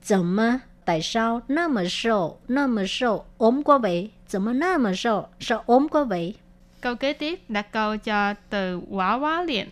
[0.01, 6.35] 怎么 tại sao 那么瘦那么瘦 ốm quá vậy 怎么那么瘦 sao ốm quá vậy
[6.81, 9.69] câu kế tiếp đặt câu cho từ娃娃脸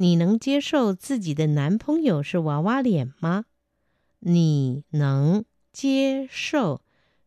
[0.00, 3.46] 你能接受自己的男朋友是娃娃脸吗？
[4.20, 6.82] 你能接受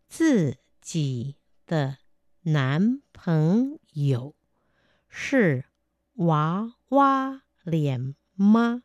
[0.07, 1.97] 自己的
[2.43, 4.35] 男朋友
[5.07, 5.65] 是
[6.15, 8.83] 娃娃脸吗？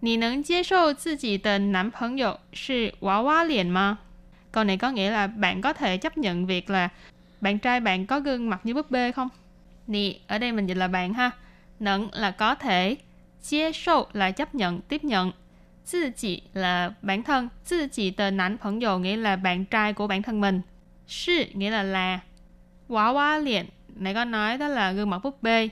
[0.00, 3.98] 你能接受自己的男朋友是娃娃脸吗?
[4.52, 6.88] Câu này có nghĩa là bạn có thể chấp nhận việc là
[7.40, 9.28] bạn trai bạn có gương mặt như búp bê không?
[9.86, 11.30] Nì, ở đây mình dịch là bạn ha.
[11.80, 12.96] Nẫn là có thể,
[13.41, 15.31] 接受 là chấp nhận, tiếp nhận.
[15.91, 19.93] Tự chỉ là bản thân, tự chỉ tờ nán phấn dầu nghĩa là bạn trai
[19.93, 20.61] của bản thân mình.
[21.07, 22.19] Sư nghĩa là là.
[22.87, 25.69] Quá quá liền, này con nói đó là gương mặt búp bê.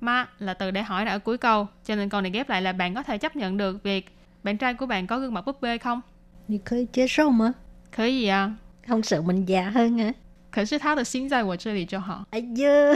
[0.00, 2.62] Ma là từ để hỏi đã ở cuối câu, cho nên câu này ghép lại
[2.62, 4.08] là bạn có thể chấp nhận được việc
[4.42, 6.00] bạn trai của bạn có gương mặt búp bê không?
[6.48, 7.52] Thì có thể sâu mà.
[7.96, 8.50] Có gì à?
[8.88, 10.12] Không sợ mình già hơn hả?
[10.50, 12.24] Có sự tháo được xin ra của chơi cho họ.
[12.30, 12.94] Ây dơ.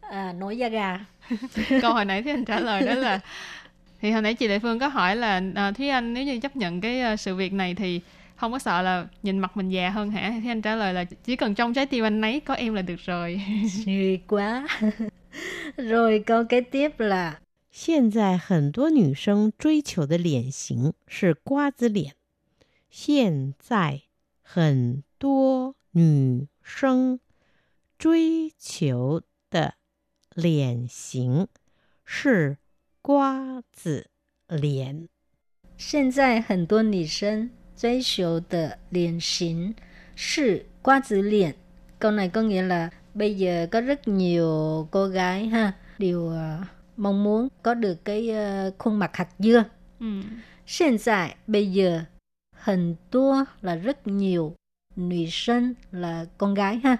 [0.00, 0.98] à, nói da gà.
[1.81, 3.19] Câu hồi nãy thì anh trả lời đó là
[4.01, 6.55] thì hồi nãy chị Lệ Phương có hỏi là à, Thúy Anh nếu như chấp
[6.55, 8.01] nhận cái uh, sự việc này thì
[8.35, 10.33] không có sợ là nhìn mặt mình già hơn hả?
[10.43, 12.81] Thì anh trả lời là chỉ cần trong trái tim anh ấy có em là
[12.81, 13.41] được rồi.
[13.85, 14.67] Suy quá.
[15.77, 17.39] rồi câu kế tiếp là
[17.71, 22.13] 现在很多女生追求的脸型是瓜子脸。
[22.91, 24.01] 现在
[24.43, 27.19] 很多女生
[27.97, 29.73] 追求的
[30.37, 31.47] 脸型
[32.05, 32.57] 是
[33.01, 34.07] 瓜子
[34.47, 35.07] 脸。
[35.77, 39.75] 现在很多女生追求的脸型
[40.15, 41.55] 是瓜子脸。
[41.99, 47.23] Câu này có nghĩa là bây giờ có rất nhiều cô gái ha đều uh, mong
[47.23, 49.63] muốn có được cái uh, khuôn mặt hạt dưa.
[49.99, 50.21] Ừ.
[50.79, 52.01] Hiện tại bây giờ
[52.51, 54.55] hình tua là rất nhiều,
[54.95, 56.97] nữ sinh là con gái ha.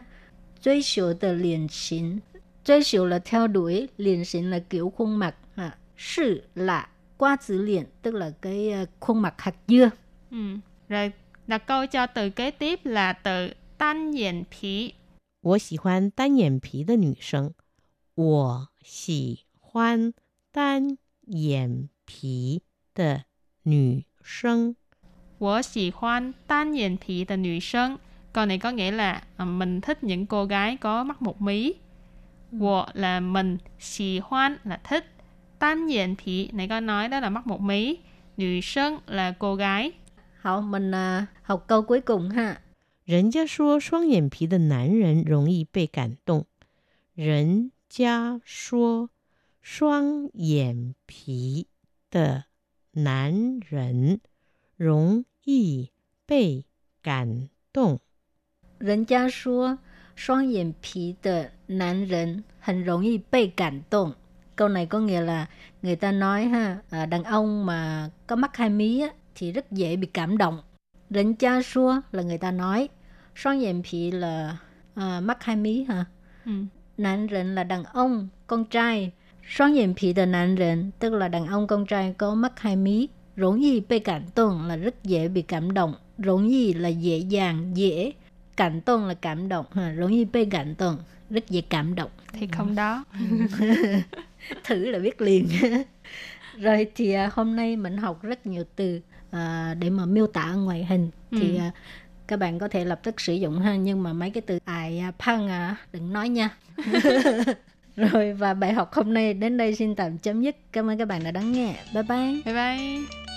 [0.62, 2.20] Truy cầu de liền xính,
[2.66, 5.78] truy cầu là theo đuổi, liền xính là kiểu khuôn mặt, ha.
[5.98, 6.88] Sự là
[7.18, 9.90] qua chữ liền, tức là cái uh, khuôn mặt hạt dưa.
[10.32, 10.38] Ừ.
[10.90, 11.12] Rồi
[11.48, 14.94] đặt câu cho từ kế tiếp là từ tan diện phí.
[15.44, 17.54] 我喜欢单眼皮的女生。
[18.16, 20.14] 我喜欢
[20.54, 22.62] 单眼皮
[22.94, 23.26] 的
[23.64, 24.76] 女生。
[25.38, 28.00] 我喜欢单眼皮的女生。
[28.32, 31.74] Câu này có nghĩa là à, mình thích những cô gái có mắt một mí.
[32.52, 35.06] Wo là mình, xì hoan là thích.
[35.60, 37.98] Tan diện phí này có nói đó là mắt một mí.
[38.38, 39.92] Nữ sinh là cô gái.
[40.42, 42.58] Hậu mình uh, học câu cuối cùng ha.
[43.06, 46.46] 人家说双眼皮的男人容易被感动。
[47.14, 49.10] 人家说
[49.62, 51.68] 双眼皮
[52.10, 52.46] 的
[52.92, 54.22] 男人
[54.78, 55.92] 容易
[56.26, 56.66] 被
[57.02, 58.00] 感动。
[58.78, 59.80] 人家说
[60.18, 64.14] 双眼皮的男人很容易被感动。
[64.56, 65.46] Câu này có nghĩa là
[65.82, 69.72] người ta nói ha, à, đàn ông mà có mắt hai mí á, thì rất
[69.72, 70.60] dễ bị cảm động.
[71.10, 72.90] Rỉnh cha xua là người ta nói.
[73.36, 74.58] Xoan diện phí là
[74.96, 76.06] à, mắt hai mí hả?
[76.46, 76.52] Ừ.
[76.98, 79.12] Nạn rịnh là đàn ông, con trai.
[79.48, 82.76] Xoan diện phí là nạn rịnh, tức là đàn ông con trai có mắt hai
[82.76, 83.08] mí.
[83.38, 85.94] Rỗng gì bị cảm động là rất dễ bị cảm động.
[86.18, 88.14] Rỗng gì là dễ dàng, dễ.
[88.59, 89.67] Cảm động là cảm động.
[89.73, 89.95] Ha.
[89.99, 90.99] Rỗng gì bị cảm động,
[91.31, 92.11] rất dễ cảm động.
[92.33, 93.05] Thì không đó.
[94.65, 95.49] Thử là biết liền.
[96.61, 100.53] Rồi thì à, hôm nay mình học rất nhiều từ à, để mà miêu tả
[100.53, 101.11] ngoại hình.
[101.31, 101.59] Thì ừ.
[101.59, 101.71] à,
[102.29, 104.99] các bạn có thể lập tức sử dụng ha nhưng mà mấy cái từ ai
[104.99, 106.51] à, phăng à đừng nói nha
[107.97, 111.09] rồi và bài học hôm nay đến đây xin tạm chấm dứt cảm ơn các
[111.09, 113.28] bạn đã đón nghe bye bye bye bye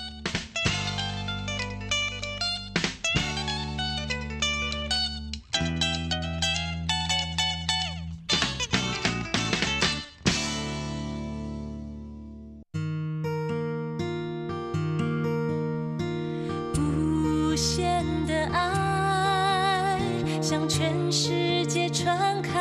[20.52, 22.60] 向全世界传开，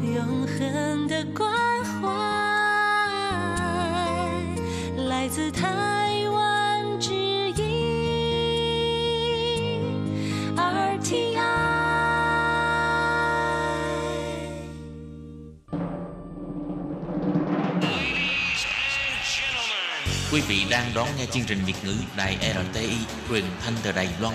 [0.00, 1.50] 永恒的关
[1.84, 2.06] 怀
[4.96, 7.12] 来自台湾之
[7.56, 7.66] 音
[10.56, 11.40] RTI。
[20.32, 22.96] Quý vị đang đón nghe chương trình Việt ngữ Đài RTI
[23.28, 24.34] truyền thanh từ Đài Loan.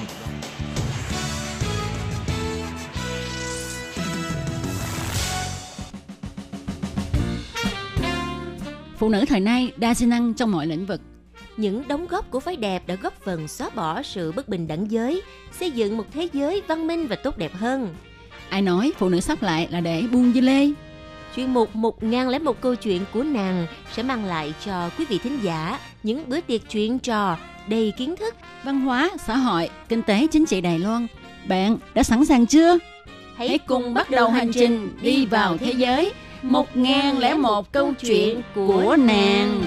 [9.10, 11.02] Phụ nữ thời nay đa sinh năng trong mọi lĩnh vực.
[11.58, 14.92] Những đóng góp của phái đẹp đã góp phần xóa bỏ sự bất bình đẳng
[14.92, 15.22] giới,
[15.60, 17.96] xây dựng một thế giới văn minh và tốt đẹp hơn.
[18.50, 20.70] Ai nói phụ nữ sắp lại là để buông dưa lê?
[21.36, 25.80] Chuyên mục 1001 câu chuyện của nàng sẽ mang lại cho quý vị thính giả
[26.04, 30.46] những bữa tiệc chuyện trò đầy kiến thức, Văn hóa, xã hội, kinh tế, chính
[30.46, 31.08] trị Đài Loan.
[31.48, 32.78] Bạn đã sẵn sàng chưa?
[33.36, 36.12] Hãy cùng bắt đầu hành trình đi vào thế giới
[36.44, 39.62] 1001 câu chuyện của nàng.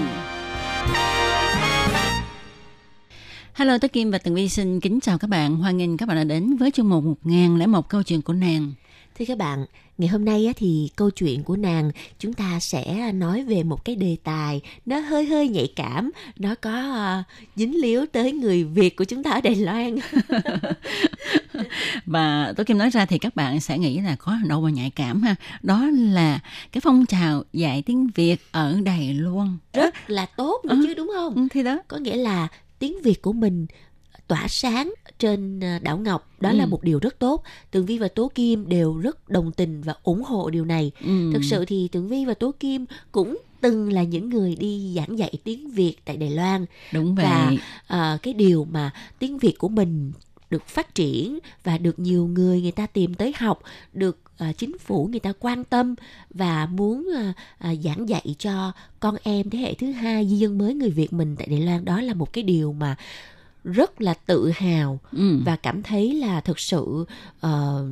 [3.53, 5.55] Hello, tôi Kim và Tường Vi xin kính chào các bạn.
[5.55, 8.73] Hoan nghênh các bạn đã đến với chương mục 1001 câu chuyện của nàng.
[9.19, 9.65] Thưa các bạn,
[9.97, 13.95] ngày hôm nay thì câu chuyện của nàng chúng ta sẽ nói về một cái
[13.95, 17.23] đề tài nó hơi hơi nhạy cảm, nó có ờ,
[17.55, 19.95] dính líu tới người Việt của chúng ta ở Đài Loan.
[22.05, 24.89] Và tôi Kim nói ra thì các bạn sẽ nghĩ là có đâu mà nhạy
[24.89, 25.35] cảm ha.
[25.63, 26.39] Đó là
[26.71, 29.57] cái phong trào dạy tiếng Việt ở Đài Loan.
[29.73, 30.83] Rất là tốt nữa Ừ.
[30.87, 31.35] chứ đúng không?
[31.35, 31.77] Ừ, thì đó.
[31.87, 32.47] Có nghĩa là
[32.79, 33.65] tiếng Việt của mình
[34.27, 36.55] tỏa sáng trên ờ, đảo Ngọc đó Ừ.
[36.55, 37.43] là một điều rất tốt.
[37.71, 40.91] Tường Vi và Tố Kim đều rất đồng tình và ủng hộ điều này.
[41.05, 41.29] Ừ.
[41.33, 45.17] Thực sự thì Tường Vi và Tố Kim cũng từng là những người đi giảng
[45.17, 47.25] dạy tiếng Việt tại Đài Loan Đúng vậy.
[47.25, 47.51] và
[47.87, 50.11] ờ, cái điều mà tiếng Việt của mình
[50.49, 53.59] được phát triển và được nhiều người người ta tìm tới học
[53.93, 55.95] được ờ, chính phủ người ta quan tâm
[56.29, 57.31] và muốn ờ,
[57.69, 61.13] ờ, giảng dạy cho con em thế hệ thứ hai di dân mới người Việt
[61.13, 62.95] mình tại Đài Loan đó là một cái điều mà
[63.63, 65.39] rất là tự hào Ừ.
[65.45, 67.05] và cảm thấy là thực sự
[67.39, 67.85] ờ,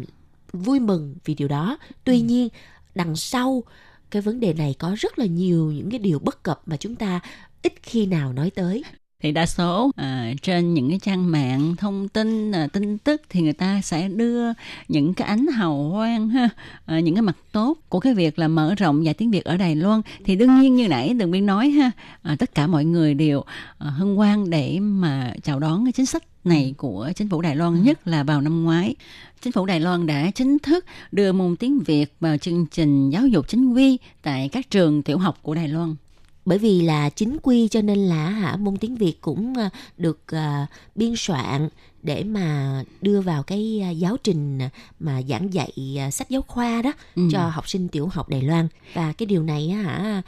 [0.54, 1.78] vui mừng vì điều đó.
[2.04, 2.26] Tuy Ừ.
[2.26, 2.50] nhiên
[2.96, 3.64] đằng sau
[4.12, 6.96] cái vấn đề này có rất là nhiều những cái điều bất cập mà chúng
[6.96, 7.20] ta
[7.62, 8.86] ít khi nào nói tới
[9.22, 13.42] thì đa số à, trên những cái trang mạng thông tin à, tin tức thì
[13.42, 14.54] người ta sẽ đưa
[14.88, 16.50] những cái ánh hào quang ha
[16.86, 19.58] à, những cái mặt tốt của cái việc là mở rộng dạy tiếng Việt ở
[19.58, 20.02] Đài Loan.
[20.26, 23.44] Thì đương nhiên như nãy Đường Biên nói ha à, tất cả mọi người đều
[23.78, 27.56] à, hân hoan để mà chào đón cái chính sách này của chính phủ Đài
[27.56, 28.96] Loan nhất là vào năm ngoái.
[29.42, 33.28] Chính phủ Đài Loan đã chính thức đưa môn tiếng Việt vào chương trình giáo
[33.28, 35.96] dục chính quy tại các trường tiểu học của Đài Loan
[36.45, 40.21] bởi vì là chính quy cho nên là hả môn tiếng Việt cũng à, được
[40.27, 41.69] à, biên soạn
[42.04, 44.60] để mà đưa vào cái à, giáo trình
[44.99, 47.21] mà giảng dạy sách giáo khoa đó Ừ.
[47.32, 50.21] cho học sinh tiểu học Đài Loan và cái điều này á hả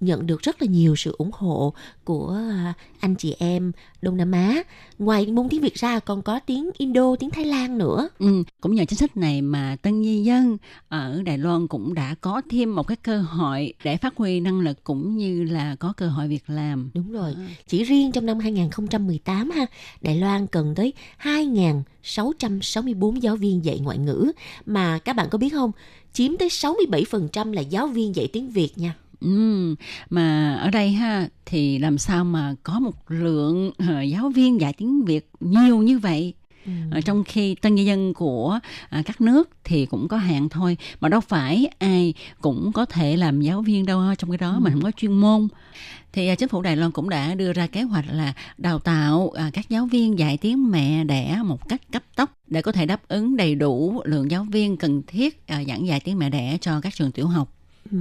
[0.00, 4.32] nhận được rất là nhiều sự ủng hộ của à, anh chị em Đông Nam
[4.32, 4.62] Á.
[4.98, 8.08] Ngoài môn tiếng Việt ra còn có tiếng Indo, tiếng Thái Lan nữa.
[8.18, 10.56] Ừ, cũng nhờ chính sách này mà tân di dân
[10.88, 14.60] ở Đài Loan cũng đã có thêm một cái cơ hội để phát huy năng
[14.60, 16.90] lực cũng như là có cơ hội việc làm.
[16.94, 17.34] Đúng rồi.
[17.66, 19.66] Chỉ riêng trong năm 2018 ha,
[20.00, 24.32] Đài Loan cần tới 2.664 giáo viên dạy ngoại ngữ
[24.66, 25.72] mà các bạn có biết không?
[26.12, 28.94] Chiếm tới 67% là giáo viên dạy tiếng Việt nha.
[29.20, 29.74] Ừ,
[30.10, 34.72] mà ở đây ha thì làm sao mà có một lượng ờ, giáo viên dạy
[34.72, 36.34] tiếng Việt nhiều như vậy?
[36.90, 40.76] Ờ, trong khi tân nhân dân của à, các nước thì cũng có hạn thôi
[41.00, 44.72] mà đâu phải ai cũng có thể làm giáo viên đâu trong cái đó mình
[44.72, 45.48] không có chuyên môn.
[46.12, 49.30] Thì à, chính phủ Đài Loan cũng đã đưa ra kế hoạch là đào tạo
[49.34, 52.86] à, các giáo viên dạy tiếng mẹ đẻ một cách cấp tốc để có thể
[52.86, 56.58] đáp ứng đầy đủ lượng giáo viên cần thiết à, giảng dạy tiếng mẹ đẻ
[56.60, 57.55] cho các trường tiểu học.
[57.92, 57.98] Ừ.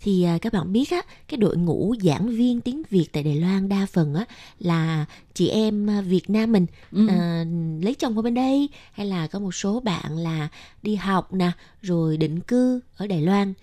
[0.00, 3.36] Thì à, các bạn biết á, cái đội ngũ giảng viên tiếng Việt tại Đài
[3.40, 4.24] Loan đa phần á
[4.58, 5.04] là
[5.34, 7.06] chị em à, Việt Nam mình Ừ.
[7.08, 7.44] à,
[7.82, 10.48] lấy chồng ở bên đây hay là có một số bạn là
[10.82, 11.50] đi học nè
[11.82, 13.54] rồi định cư ở Đài Loan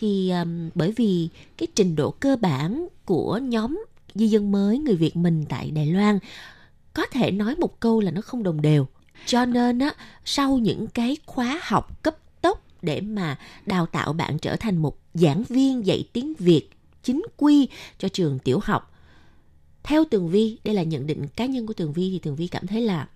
[0.00, 0.44] thì à,
[0.74, 5.44] bởi vì cái trình độ cơ bản của nhóm di dân mới người Việt mình
[5.48, 6.18] tại Đài Loan
[6.94, 8.86] có thể nói một câu là nó không đồng đều
[9.26, 9.94] cho nên á
[10.24, 14.96] sau những cái khóa học cấp tốc để mà đào tạo bạn trở thành một
[15.14, 16.70] giảng viên dạy tiếng Việt
[17.02, 18.94] chính quy cho trường tiểu học
[19.82, 22.46] theo Tường Vi đây là nhận định cá nhân của Tường Vi thì Tường Vi
[22.46, 23.08] cảm thấy là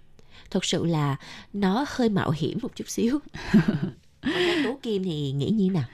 [0.50, 1.16] thật sự là
[1.52, 3.18] nó hơi mạo hiểm một chút xíu
[4.64, 5.84] Tố Kim thì nghĩ như nào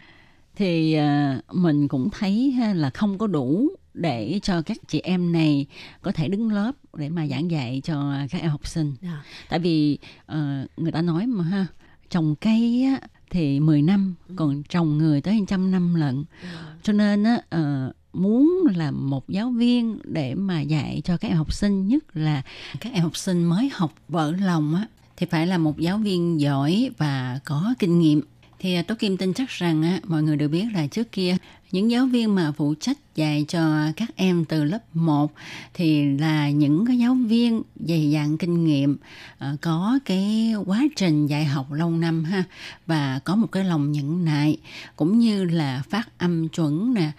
[0.57, 5.66] thì uh, mình cũng thấy là không có đủ để cho các chị em này
[6.02, 8.94] có thể đứng lớp để mà giảng dạy cho các em học sinh.
[9.02, 9.24] Dạ.
[9.48, 9.98] Tại vì
[10.32, 10.36] uh,
[10.76, 11.66] người ta nói mà ha,
[12.11, 14.35] trồng cây á, thì 10 năm, ừ.
[14.37, 16.24] còn trồng người tới trăm năm lận.
[16.43, 16.49] Dạ.
[16.82, 21.37] Cho nên á, uh, muốn là một giáo viên để mà dạy cho các em
[21.37, 22.43] học sinh nhất là
[22.80, 26.41] các em học sinh mới học vỡ lòng á thì phải là một giáo viên
[26.41, 28.20] giỏi và có kinh nghiệm
[28.59, 31.37] thì à, Tố Kim tin chắc rằng á, mọi người đều biết là trước kia
[31.74, 35.32] những giáo viên mà phụ trách dạy cho các em từ lớp 1
[35.74, 38.96] thì là những cái giáo viên dày dặn kinh nghiệm
[39.38, 42.44] ờ, có cái quá trình dạy học lâu năm ha,
[42.86, 44.58] và có một cái lòng nhẫn nại,
[44.96, 47.10] cũng như là phát âm chuẩn nè.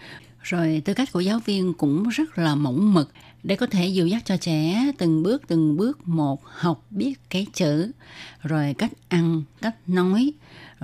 [0.41, 3.11] Rồi tư cách của giáo viên cũng rất là mỏng mực
[3.45, 7.47] để có thể dìu dắt cho trẻ từng bước từng bước một học biết cái
[7.53, 7.91] chữ,
[8.43, 10.33] rồi cách ăn, cách nói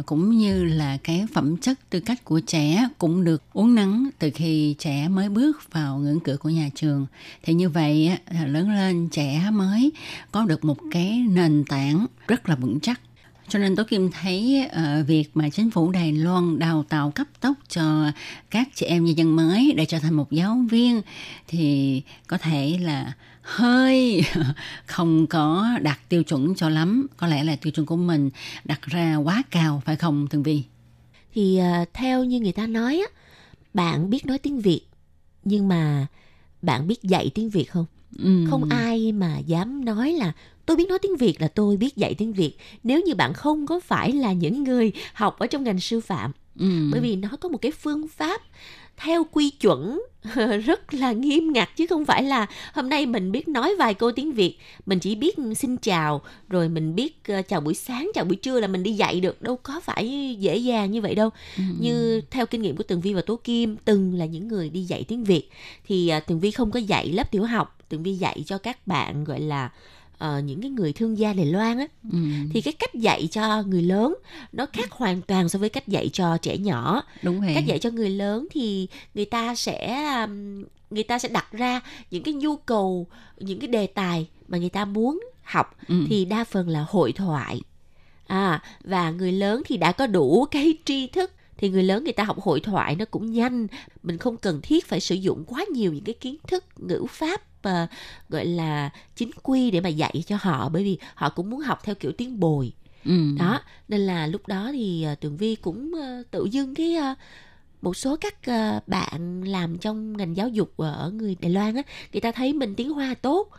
[0.05, 4.29] cũng như là cái phẩm chất tư cách của trẻ cũng được uống nắng từ
[4.35, 7.05] khi trẻ mới bước vào ngưỡng cửa của nhà trường.
[7.43, 9.91] Thì như vậy lớn lên trẻ mới
[10.31, 13.01] có được một cái nền tảng rất là vững chắc
[13.51, 17.27] cho nên Tố Kim thấy uh, việc mà chính phủ Đài Loan đào tạo cấp
[17.39, 18.11] tốc cho
[18.49, 21.01] các chị em nhân dân mới để trở thành một giáo viên
[21.47, 24.21] thì có thể là hơi
[24.85, 27.07] không có đạt tiêu chuẩn cho lắm.
[27.17, 28.29] Có lẽ là tiêu chuẩn của mình
[28.63, 30.63] đặt ra quá cao phải không Thường Vi
[31.33, 33.21] thì uh, theo như người ta nói á
[33.73, 34.81] bạn biết nói tiếng Việt
[35.43, 36.07] nhưng mà
[36.61, 37.85] bạn biết dạy tiếng Việt không?
[38.17, 38.45] Ừ.
[38.49, 40.33] không ai mà dám nói là
[40.65, 42.57] tôi biết nói tiếng Việt là tôi biết dạy tiếng Việt.
[42.83, 46.31] Nếu như bạn không có phải là những người học ở trong ngành sư phạm
[46.59, 46.89] ừ.
[46.91, 48.41] bởi vì nó có một cái phương pháp
[48.97, 50.01] theo quy chuẩn
[50.65, 54.11] rất là nghiêm ngặt chứ không phải là hôm nay mình biết nói vài câu
[54.11, 58.25] tiếng Việt mình chỉ biết xin chào rồi mình biết uh, chào buổi sáng chào
[58.25, 59.41] buổi trưa là mình đi dạy được.
[59.41, 61.29] Đâu có phải dễ dàng như vậy đâu.
[61.57, 61.63] Ừ.
[61.79, 64.83] như theo kinh nghiệm của Tường Vi và Tố Kim từng là những người đi
[64.83, 65.49] dạy tiếng Việt.
[65.87, 67.77] Thì uh, Tường Vi không có dạy lớp tiểu học.
[67.89, 69.69] Tường Vi dạy cho các bạn gọi là
[70.25, 72.17] uh, những cái người thương gia Đài Loan á ừ.
[72.53, 74.17] thì cái cách dạy cho người lớn
[74.51, 77.03] nó khác hoàn toàn so với cách dạy cho trẻ nhỏ.
[77.21, 77.51] Đúng vậy.
[77.55, 81.81] Cách dạy cho người lớn thì người ta sẽ um, người ta sẽ đặt ra
[82.11, 83.07] những cái nhu cầu,
[83.39, 85.95] những cái đề tài mà người ta muốn học ừ.
[86.09, 87.61] thì đa phần là hội thoại.
[88.27, 92.13] À và người lớn thì đã có đủ cái tri thức thì người lớn người
[92.13, 93.67] ta học hội thoại nó cũng nhanh
[94.03, 97.41] mình không cần thiết phải sử dụng quá nhiều những cái kiến thức ngữ pháp
[97.67, 97.89] uh,
[98.29, 101.79] gọi là chính quy để mà dạy cho họ bởi vì họ cũng muốn học
[101.83, 102.73] theo kiểu tiếng bồi
[103.05, 103.35] ừ.
[103.39, 107.17] đó nên là lúc đó thì uh, tường vi cũng uh, tự dưng cái uh,
[107.81, 111.81] một số các uh, bạn làm trong ngành giáo dục ở người Đài Loan á
[112.13, 113.49] người ta thấy mình tiếng Hoa tốt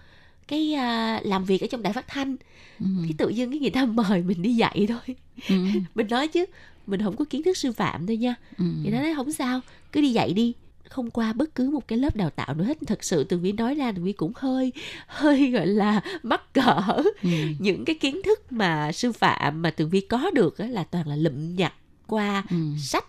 [0.48, 2.36] cái uh, làm việc ở trong đài phát thanh
[2.80, 2.86] ừ.
[3.02, 5.16] cái tự dưng cái người ta mời mình đi dạy thôi
[5.48, 5.54] ừ.
[5.94, 6.44] mình nói chứ
[6.86, 8.64] mình không có kiến thức sư phạm thôi nha ừ.
[8.84, 9.60] thì nó nói không sao
[9.92, 10.52] cứ đi dạy đi
[10.92, 13.52] không qua bất cứ một cái lớp đào tạo nào hết thật sự tường vi
[13.52, 14.72] nói ra tường vi cũng hơi
[15.06, 16.82] hơi gọi là mắc cỡ
[17.22, 17.28] ừ.
[17.58, 21.16] những cái kiến thức mà sư phạm mà tường vi có được là toàn là
[21.16, 21.72] lụm nhặt
[22.06, 22.56] qua ừ.
[22.78, 23.04] sách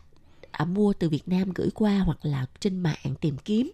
[0.51, 3.71] à, mua từ Việt Nam gửi qua hoặc là trên mạng tìm kiếm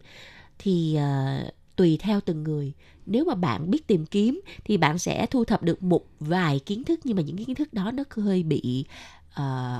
[0.59, 2.73] thì uh, tùy theo từng người
[3.05, 6.83] nếu mà bạn biết tìm kiếm thì bạn sẽ thu thập được một vài kiến
[6.83, 8.85] thức nhưng mà những kiến thức đó nó hơi bị
[9.29, 9.35] uh,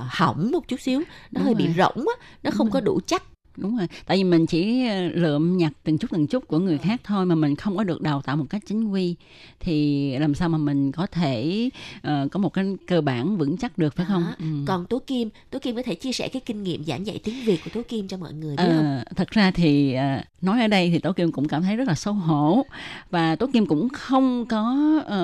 [0.08, 1.66] hỏng một chút xíu nó Đúng hơi rồi.
[1.66, 2.72] bị rỗng á nó Đúng không rồi.
[2.72, 3.22] có đủ chắc
[3.56, 3.86] đúng rồi.
[4.06, 7.26] Tại vì mình chỉ ờ, lượm nhặt từng chút từng chút của người khác thôi
[7.26, 9.14] mà mình không có được đào tạo một cách chính quy.
[9.60, 13.78] Thì làm sao mà mình có thể uh, có một cái cơ bản vững chắc
[13.78, 14.24] được phải không?
[14.38, 14.44] Ừ.
[14.66, 17.44] còn tố kim tố kim có thể chia sẻ cái kinh nghiệm giảng dạy tiếng
[17.44, 19.02] việt của tố kim cho mọi người biết uh, không?
[19.16, 21.94] thật ra thì uh, nói ở đây thì tố kim cũng cảm thấy rất là
[21.94, 22.66] xấu hổ.
[23.10, 24.76] Và tố kim cũng không có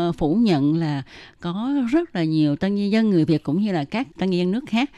[0.09, 1.03] uh, phủ nhận là
[1.41, 4.39] có rất là nhiều tân nhân dân người việt cũng như là các tân nhân
[4.39, 4.91] dân nước khác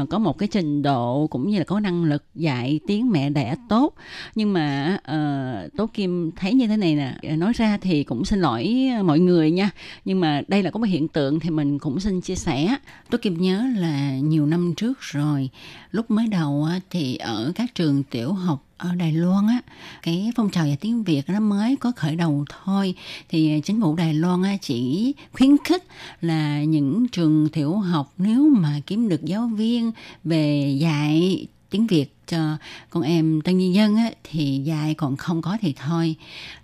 [0.00, 3.30] uh, có một cái trình độ cũng như là có năng lực dạy tiếng mẹ
[3.30, 3.94] đẻ tốt.
[4.34, 8.40] Nhưng mà uh, tố kim thấy như thế này nè nói ra thì cũng xin
[8.40, 9.70] lỗi mọi người nha.
[10.04, 12.76] Nhưng mà đây là có một hiện tượng thì mình cũng xin chia sẻ.
[13.10, 15.50] Tố kim nhớ là nhiều năm trước rồi
[15.90, 19.60] lúc mới đầu thì ở các trường tiểu học ở Đài Loan á
[20.02, 22.94] cái phong trào dạy tiếng Việt nó mới có khởi đầu thôi.
[23.28, 25.84] Thì chính phủ Đài Loan á chỉ khuyến khích
[26.20, 29.92] là những trường tiểu học nếu mà kiếm được giáo viên
[30.24, 32.56] về dạy tiếng Việt cho
[32.90, 36.16] con em tân nhân dân á, thì dài còn không có thì thôi.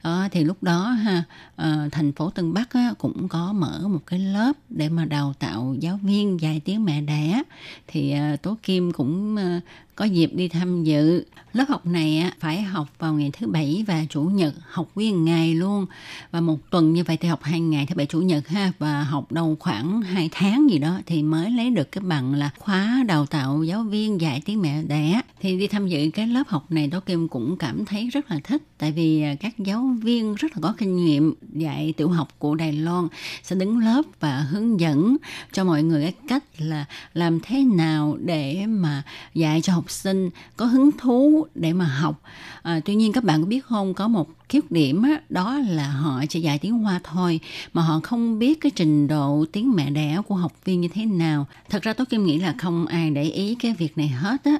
[0.04, 1.22] Đó thì lúc đó ha
[1.56, 5.34] à, thành phố Tân Bắc á, cũng có mở một cái lớp để mà đào
[5.38, 7.42] tạo giáo viên dạy tiếng mẹ đẻ.
[7.86, 9.61] Thì à, Tố Kim cũng à,
[10.00, 11.24] có dịp đi tham dự.
[11.52, 15.24] Lớp học này á, phải học vào ngày thứ bảy và chủ nhật học nguyên
[15.24, 15.86] ngày luôn.
[16.30, 19.02] Và một tuần như vậy thì học hai ngày thứ bảy chủ nhật ha và
[19.02, 23.04] học đâu khoảng 2 tháng gì đó thì mới lấy được cái bằng là khóa
[23.06, 25.20] đào tạo giáo viên dạy tiếng mẹ đẻ.
[25.40, 28.40] Thì đi tham dự cái lớp học này Tố Kim cũng cảm thấy rất là
[28.44, 32.28] thích tại vì à, các giáo viên rất là có kinh nghiệm dạy tiểu học
[32.38, 33.09] của Đài Loan
[33.42, 35.16] sẽ đứng lớp và hướng dẫn
[35.53, 36.84] cho mọi người cái cách là
[37.14, 39.03] làm thế nào để mà
[39.34, 42.22] dạy cho học sinh có hứng thú để mà học.
[42.62, 45.88] À, tuy nhiên các bạn có biết không có một khuyết điểm á, đó là
[45.88, 47.40] họ chỉ dạy tiếng Hoa thôi
[47.72, 51.07] mà họ không biết cái trình độ tiếng mẹ đẻ của học viên như thế
[51.07, 51.46] nào.
[51.68, 54.57] Thật ra Tố Kim nghĩ là không ai để ý cái việc này hết á.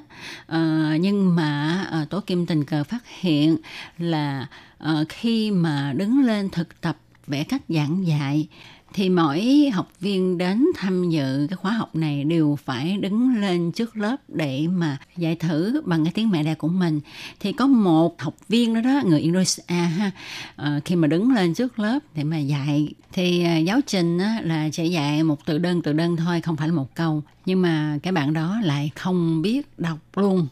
[0.47, 3.57] À, nhưng mà à, Tố Kim tình cờ phát hiện
[3.97, 8.47] là à, khi mà đứng lên thực tập vẽ cách giảng dạy
[8.93, 13.71] thì mỗi học viên đến tham dự cái khóa học này đều phải đứng lên
[13.71, 17.01] trước lớp để mà dạy thử bằng cái tiếng mẹ đẻ của mình.
[17.39, 20.11] Thì có một học viên đó đó người Indonesia ha
[20.55, 24.39] ờ, khi mà đứng lên trước lớp để mà dạy thì ờ, giáo trình á,
[24.43, 27.23] là sẽ dạy một từ đơn từ đơn thôi không phải là một câu.
[27.45, 30.47] Nhưng mà cái bạn đó lại không biết đọc luôn.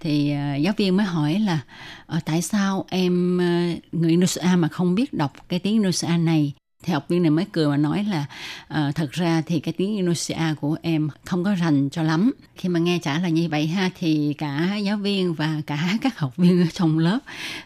[0.00, 1.60] Thì ờ, giáo viên mới hỏi là
[2.24, 3.36] tại sao em
[3.92, 6.52] người Indonesia mà không biết đọc cái tiếng Indonesia này?
[6.84, 8.26] Thì học viên này mới cười mà nói là
[8.88, 12.32] uh, thật ra thì cái tiếng Indonesia của em không có rành cho lắm.
[12.56, 16.18] Khi mà nghe trả lời như vậy ha thì cả giáo viên và cả các
[16.18, 17.18] học viên ở trong lớp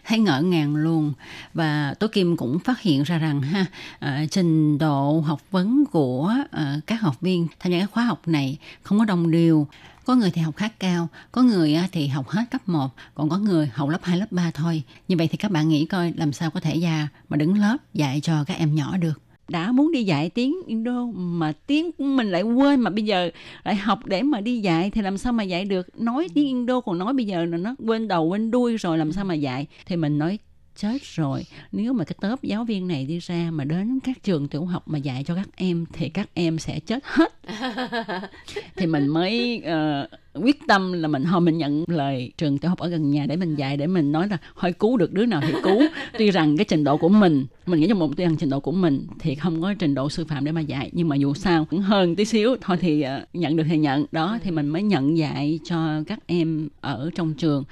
[0.05, 1.13] thấy ngỡ ngàng luôn.
[1.53, 3.65] Và Tố Kim cũng phát hiện ra rằng ha
[4.05, 8.27] uh, trình độ học vấn của uh, các học viên tham gia các khóa học
[8.27, 9.67] này không có đồng đều
[10.09, 13.37] có người thì học khá cao, có người thì học hết cấp 1, còn có
[13.37, 14.83] người học lớp 2, lớp 3 thôi.
[15.07, 17.77] Như vậy thì các bạn nghĩ coi làm sao có thể già mà đứng lớp
[17.93, 19.21] dạy cho các em nhỏ được.
[19.49, 23.29] Đã muốn đi dạy tiếng Indo mà tiếng mình lại quên mà bây giờ
[23.63, 25.99] lại học để mà đi dạy thì làm sao mà dạy được?
[25.99, 29.11] Nói tiếng Indo còn nói bây giờ là nó quên đầu quên đuôi rồi làm
[29.11, 29.67] sao mà dạy?
[29.85, 30.39] Thì mình nói
[30.79, 31.45] chết rồi.
[31.71, 34.83] Nếu mà cái tớp giáo viên này đi ra mà đến các trường tiểu học
[34.87, 37.33] mà dạy cho các em thì các em sẽ chết hết.
[38.75, 42.79] Thì mình mới uh, quyết tâm là mình thôi mình nhận lời trường tiểu học
[42.79, 45.41] ở gần nhà để mình dạy để mình nói là thôi cứu được đứa nào
[45.47, 45.81] thì cứu.
[46.17, 48.59] Tuy rằng cái trình độ của mình mình nghĩ trong một tuy rằng trình độ
[48.59, 51.33] của mình thì không có trình độ sư phạm để mà dạy nhưng mà dù
[51.33, 52.55] sao cũng hơn tí xíu.
[52.61, 54.05] Thôi thì uh, nhận được thì nhận.
[54.11, 57.63] Đó thì mình mới nhận dạy cho các em ở trong trường.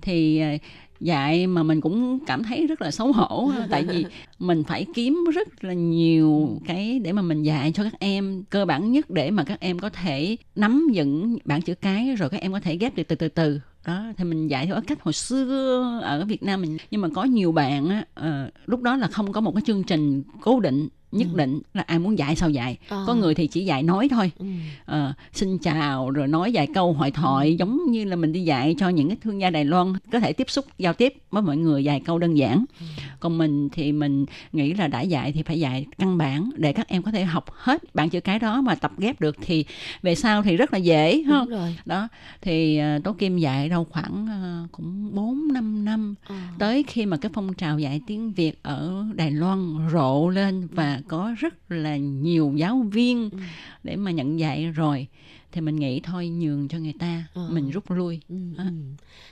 [0.00, 0.60] Thì uh,
[1.00, 4.04] dạy mà mình cũng cảm thấy rất là xấu hổ tại vì
[4.38, 8.44] mình phải kiếm rất là nhiều cái để mà mình dạy cho các em.
[8.50, 12.28] Cơ bản nhất để mà các em có thể nắm vững bảng chữ cái rồi
[12.28, 13.60] các em có thể ghép được từ từ từ.
[13.86, 16.76] Đó thì mình dạy theo cách hồi xưa ở Việt Nam mình.
[16.90, 19.82] Nhưng mà có nhiều bạn á uh, lúc đó là không có một cái chương
[19.82, 21.36] trình cố định nhất ừ.
[21.38, 23.04] định là ai muốn dạy sao dạy à.
[23.06, 24.46] có người thì chỉ dạy nói thôi ừ.
[24.86, 28.74] à, xin chào rồi nói vài câu hội thoại giống như là mình đi dạy
[28.78, 31.56] cho những cái thương gia Đài Loan có thể tiếp xúc giao tiếp với mọi
[31.56, 32.86] người vài câu đơn giản ừ.
[33.20, 36.88] còn mình thì mình nghĩ là đã dạy thì phải dạy căn bản để các
[36.88, 39.64] em có thể học hết bạn chữ cái đó mà tập ghép được thì
[40.02, 41.76] về sau thì rất là dễ không rồi.
[41.84, 42.08] đó
[42.40, 44.28] thì uh, tố kim dạy đâu khoảng
[44.64, 46.52] uh, cũng bốn năm năm à.
[46.58, 50.99] tới khi mà cái phong trào dạy tiếng việt ở đài loan rộ lên và
[51.08, 53.38] có rất là nhiều giáo viên ừ.
[53.84, 55.06] để mà nhận dạy rồi
[55.52, 57.48] thì mình nghĩ thôi nhường cho người ta ừ.
[57.50, 58.36] mình rút lui ừ.
[58.58, 58.70] à.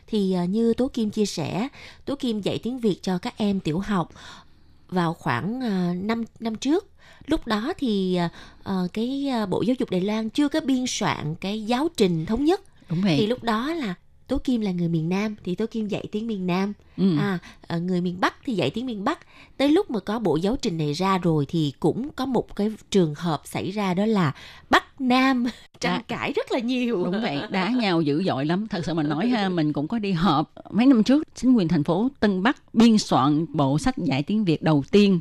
[0.06, 1.68] thì uh, như tố kim chia sẻ
[2.04, 4.10] tố kim dạy tiếng việt cho các em tiểu học
[4.88, 6.90] vào khoảng uh, năm năm trước
[7.26, 8.18] lúc đó thì
[8.68, 12.44] uh, cái bộ giáo dục đài loan chưa có biên soạn cái giáo trình thống
[12.44, 12.60] nhất
[12.90, 13.16] Đúng vậy.
[13.18, 13.94] thì lúc đó là
[14.28, 17.16] tố kim là người miền nam thì tố kim dạy tiếng miền nam ừ.
[17.18, 17.38] à
[17.76, 19.18] người miền bắc thì dạy tiếng miền bắc.
[19.56, 22.72] Tới lúc mà có bộ giáo trình này ra rồi thì cũng có một cái
[22.90, 24.32] trường hợp xảy ra đó là
[24.70, 25.46] bắc nam
[25.80, 27.04] tranh cãi rất là nhiều.
[27.04, 28.68] Đúng vậy đá nhau dữ dội lắm.
[28.68, 31.68] Thật sự mà nói ha mình cũng có đi họp mấy năm trước chính quyền
[31.68, 35.20] thành phố Tân Bắc biên soạn bộ sách dạy tiếng Việt đầu tiên.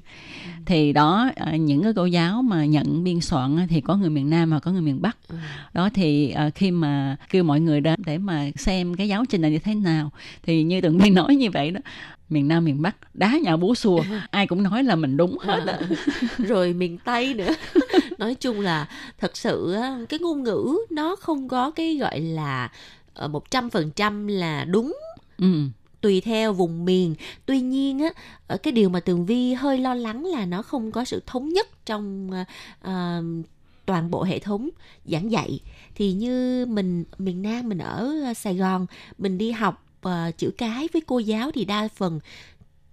[0.65, 4.30] Thì đó ờ, những cái cô giáo mà nhận biên soạn thì có người miền
[4.30, 5.17] Nam và có người miền Bắc.
[5.30, 5.36] Ừ.
[5.73, 9.41] đó thì ờ, khi mà kêu mọi người đến để mà xem cái giáo trình
[9.41, 10.11] này như thế nào
[10.43, 11.80] thì như tường biên nói như vậy đó.
[12.30, 15.63] Miền Nam miền Bắc đá nhau búa xua ai cũng nói là mình đúng hết
[15.68, 15.80] à.
[16.38, 17.53] rồi miền Tây nữa.
[18.18, 19.76] Nói chung là thật sự
[20.09, 22.72] cái ngôn ngữ nó không có cái gọi là
[23.13, 24.97] ờ, một trăm phần trăm là đúng.
[25.38, 25.53] Ừ.
[26.01, 27.15] Tùy theo vùng miền.
[27.45, 28.09] Tuy nhiên á
[28.47, 31.49] ở cái điều mà tường vi hơi lo lắng là nó không có sự thống
[31.49, 32.30] nhất trong
[32.82, 33.47] uh,
[33.86, 34.70] toàn bộ hệ thống
[35.05, 35.59] giảng dạy.
[35.95, 38.86] Thì như mình miền Nam mình ở Sài Gòn
[39.18, 42.20] mình đi học uh, chữ cái với cô giáo thì đa phần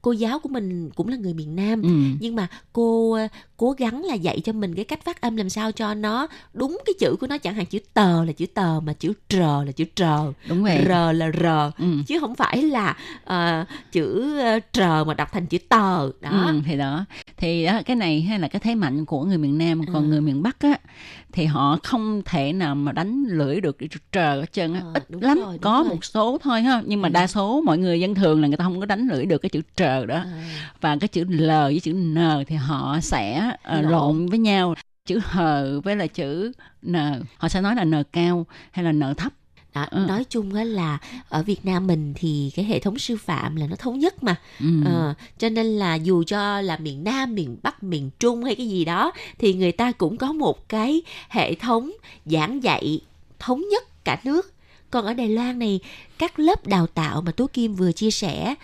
[0.03, 1.89] cô giáo của mình cũng là người miền Nam Ừ.
[2.21, 3.19] nhưng mà cô
[3.57, 6.79] cố gắng là dạy cho mình cái cách phát âm làm sao cho nó đúng
[6.87, 9.73] cái chữ của nó chẳng hạn chữ tờ là chữ tờ mà chữ trờ là
[9.73, 11.45] chữ trờ đúng vậy r là r.
[11.83, 11.87] Ừ.
[12.07, 16.11] chứ không phải là ờ, chữ ờ, trờ mà đọc thành chữ tờ.
[16.21, 16.31] Đó.
[16.47, 17.05] Ừ, thì đó.
[17.37, 19.81] Thì đó, cái này hay là cái thế mạnh của người miền Nam.
[19.87, 20.09] Còn Ừ.
[20.09, 20.79] người miền Bắc á
[21.33, 24.81] thì họ không thể nào mà đánh lưỡi được chữ trờ hết trơn á.
[24.85, 25.95] Ờ, ít lắm rồi, có rồi.
[25.95, 26.83] một số thôi ha.
[26.87, 27.13] Nhưng mà Ừ.
[27.13, 29.51] đa số mọi người dân thường là người ta không có đánh lưỡi được cái
[29.51, 30.15] chữ trờ đó.
[30.17, 30.25] À,
[30.81, 33.91] và cái chữ l với chữ n thì họ sẽ ờ, Lộn.
[33.93, 34.75] lộn với nhau
[35.07, 36.95] chữ hờ với là chữ n
[37.39, 39.33] họ sẽ nói là n cao hay là n thấp
[39.75, 40.05] đó, Ừ.
[40.09, 43.67] nói chung á là ở Việt Nam mình thì cái hệ thống sư phạm là
[43.67, 44.67] nó thống nhất mà ừ.
[44.85, 48.69] Ờ, cho nên là dù cho là miền Nam miền Bắc miền Trung hay cái
[48.69, 51.91] gì đó thì người ta cũng có một cái hệ thống
[52.27, 53.01] giảng dạy
[53.39, 54.53] thống nhất cả nước
[54.91, 55.81] còn ở Đài Loan này
[56.19, 58.55] các lớp đào tạo mà Tố Kim vừa chia sẻ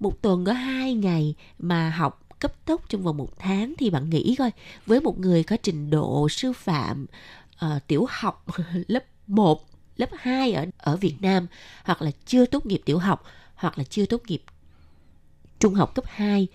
[0.00, 4.10] một tuần có hai ngày mà học cấp tốc trong vòng một tháng thì bạn
[4.10, 4.50] nghĩ coi
[4.86, 7.06] với một người có trình độ sư phạm
[7.66, 8.46] uh, tiểu học
[8.86, 9.66] lớp 1,
[9.96, 11.46] lớp 2 ở ở Việt Nam
[11.84, 13.24] hoặc là chưa tốt nghiệp tiểu học
[13.54, 14.42] hoặc là chưa tốt nghiệp
[15.58, 16.48] trung học cấp 2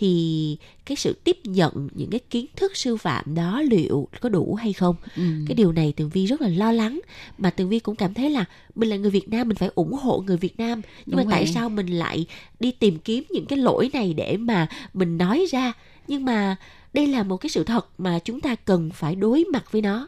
[0.00, 4.54] thì cái sự tiếp nhận những cái kiến thức sư phạm đó liệu có đủ
[4.54, 5.22] hay không Ừ.
[5.48, 7.00] cái điều này tường vi rất là lo lắng
[7.38, 8.44] mà tường vi cũng cảm thấy là
[8.74, 11.30] mình là người việt nam mình phải ủng hộ người việt nam nhưng Đúng mà
[11.30, 11.52] tại vậy.
[11.54, 12.26] sao mình lại
[12.60, 15.72] đi tìm kiếm những cái lỗi này để mà mình nói ra
[16.08, 16.56] nhưng mà
[16.94, 20.06] đây là một cái sự thật mà chúng ta cần phải đối mặt với nó.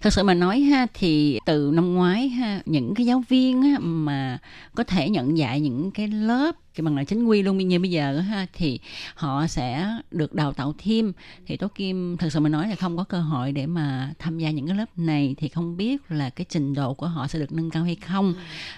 [0.00, 3.76] Thật sự mà nói ha thì từ năm ngoái ha những cái giáo viên á,
[3.78, 4.38] mà
[4.74, 7.90] có thể nhận dạy những cái lớp cái bằng là chính quy luôn như bây
[7.90, 8.80] giờ ha thì
[9.14, 11.12] họ sẽ được đào tạo thêm.
[11.46, 14.38] Thì tố kim thật sự mà nói là không có cơ hội để mà tham
[14.38, 17.38] gia những cái lớp này thì không biết là cái trình độ của họ sẽ
[17.38, 18.34] được nâng cao hay không.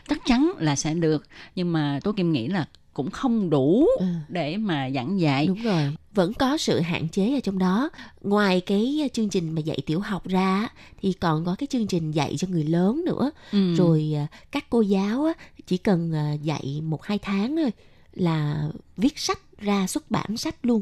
[0.09, 2.67] Chắc chắn là sẽ được nhưng mà tố kim nghĩ là
[3.03, 4.05] cũng không đủ Ừ.
[4.29, 5.47] để mà giảng dạy.
[5.47, 5.97] Đúng rồi.
[6.15, 7.91] Vẫn có sự hạn chế ở trong đó.
[8.23, 10.69] Ngoài cái chương trình mà dạy tiểu học ra
[11.03, 13.31] thì còn có cái chương trình dạy cho người lớn nữa.
[13.53, 13.75] Ừ.
[13.75, 15.27] rồi à, các cô giáo
[15.67, 17.71] chỉ cần à, dạy một hai tháng thôi
[18.15, 20.81] là viết sách ra xuất bản sách luôn.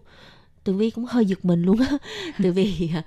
[0.64, 1.98] Tường vi cũng hơi giật mình luôn á.
[2.42, 3.02] Tại vì à,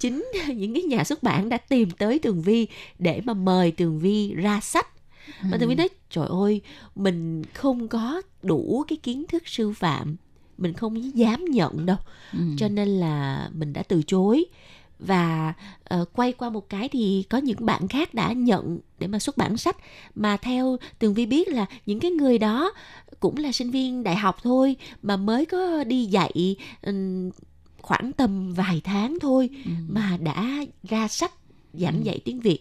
[0.00, 0.24] chính
[0.54, 2.66] những cái nhà xuất bản đã tìm tới tường vi
[2.98, 4.86] để mà mời tường vi ra sách
[5.50, 6.60] và tường vi nói trời ơi
[6.94, 10.16] mình không có đủ cái kiến thức sư phạm
[10.58, 11.96] mình không dám nhận đâu.
[12.32, 12.38] Ừ.
[12.58, 14.44] cho nên là mình đã từ chối.
[14.98, 15.54] Và
[15.84, 19.36] ờ, quay qua một cái thì có những bạn khác đã nhận để mà xuất
[19.36, 19.76] bản sách.
[20.14, 22.72] Mà theo tường vi biết là những cái người đó
[23.20, 27.30] cũng là sinh viên đại học thôi mà mới có đi dạy ừm,
[27.82, 29.70] khoảng tầm vài tháng thôi Ừ.
[29.88, 31.32] mà đã ra sách
[31.72, 32.58] giảng dạy tiếng Việt.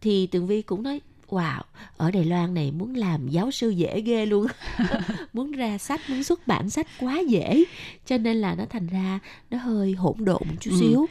[0.00, 1.00] Thì tường vi cũng nói
[1.32, 1.60] wow
[1.96, 4.46] ở Đài Loan này muốn làm giáo sư dễ ghê luôn.
[5.32, 7.64] Muốn ra sách muốn xuất bản sách quá dễ.
[8.06, 9.18] Cho nên là nó thành ra
[9.50, 10.76] nó hơi hỗn độn một chút Ừ.
[10.80, 11.06] xíu.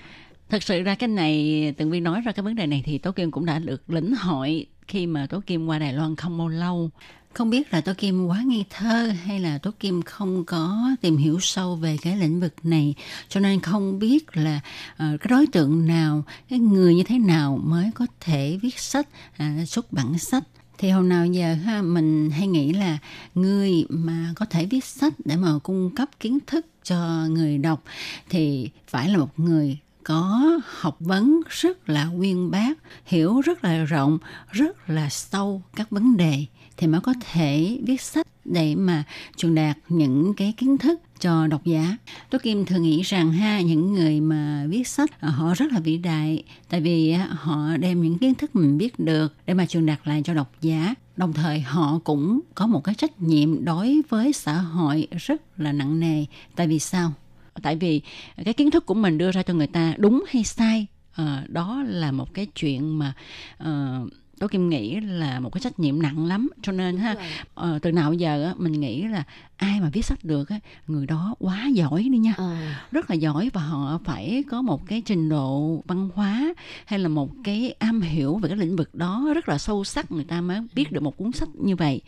[0.49, 3.11] Thật sự ra cái này tường vi nói ra cái vấn đề này thì tố
[3.11, 6.47] kim cũng đã được lĩnh hội khi mà tố kim qua đài loan không bao
[6.47, 6.89] lâu
[7.33, 11.17] không biết là tố kim quá ngây thơ hay là tố kim không có tìm
[11.17, 12.95] hiểu sâu về cái lĩnh vực này.
[13.29, 14.55] Cho nên không biết là
[14.93, 19.07] uh, cái đối tượng nào cái người như thế nào mới có thể viết sách
[19.43, 20.43] uh, xuất bản sách.
[20.77, 22.97] Thì hồi nào giờ ha mình hay nghĩ là
[23.35, 27.83] người mà có thể viết sách để mà cung cấp kiến thức cho người đọc
[28.29, 32.73] thì phải là một người có học vấn rất là uyên bác
[33.05, 34.17] hiểu rất là rộng
[34.51, 36.45] rất là sâu các vấn đề
[36.81, 39.03] thì mới có thể viết sách để mà
[39.37, 41.97] truyền đạt những cái kiến thức cho độc giả.
[42.29, 45.79] Tố Kim thường nghĩ rằng ha những người mà viết sách ờ, họ rất là
[45.79, 49.85] vĩ đại tại vì họ đem những kiến thức mình biết được để mà truyền
[49.85, 50.93] đạt lại cho độc giả.
[51.17, 55.71] Đồng thời họ cũng có một cái trách nhiệm đối với xã hội rất là
[55.71, 56.25] nặng nề.
[56.55, 57.13] Tại vì sao?
[57.61, 58.01] Tại vì
[58.45, 61.83] cái kiến thức của mình đưa ra cho người ta đúng hay sai à, đó
[61.87, 63.13] là một cái chuyện mà
[63.57, 64.01] ờ,
[64.41, 66.49] Tố Kim nghĩ là một cái trách nhiệm nặng lắm.
[66.61, 67.15] Cho nên ha
[67.55, 69.23] ờ, từ nào giờ á, mình nghĩ là
[69.57, 72.33] ai mà viết sách được á, người đó quá giỏi đi nha.
[72.37, 72.55] Ờ,
[72.91, 76.53] rất là giỏi và họ phải có một cái trình độ văn hóa
[76.85, 80.11] hay là một cái am hiểu về cái lĩnh vực đó rất là sâu sắc
[80.11, 82.01] người ta mới viết được một cuốn sách như vậy.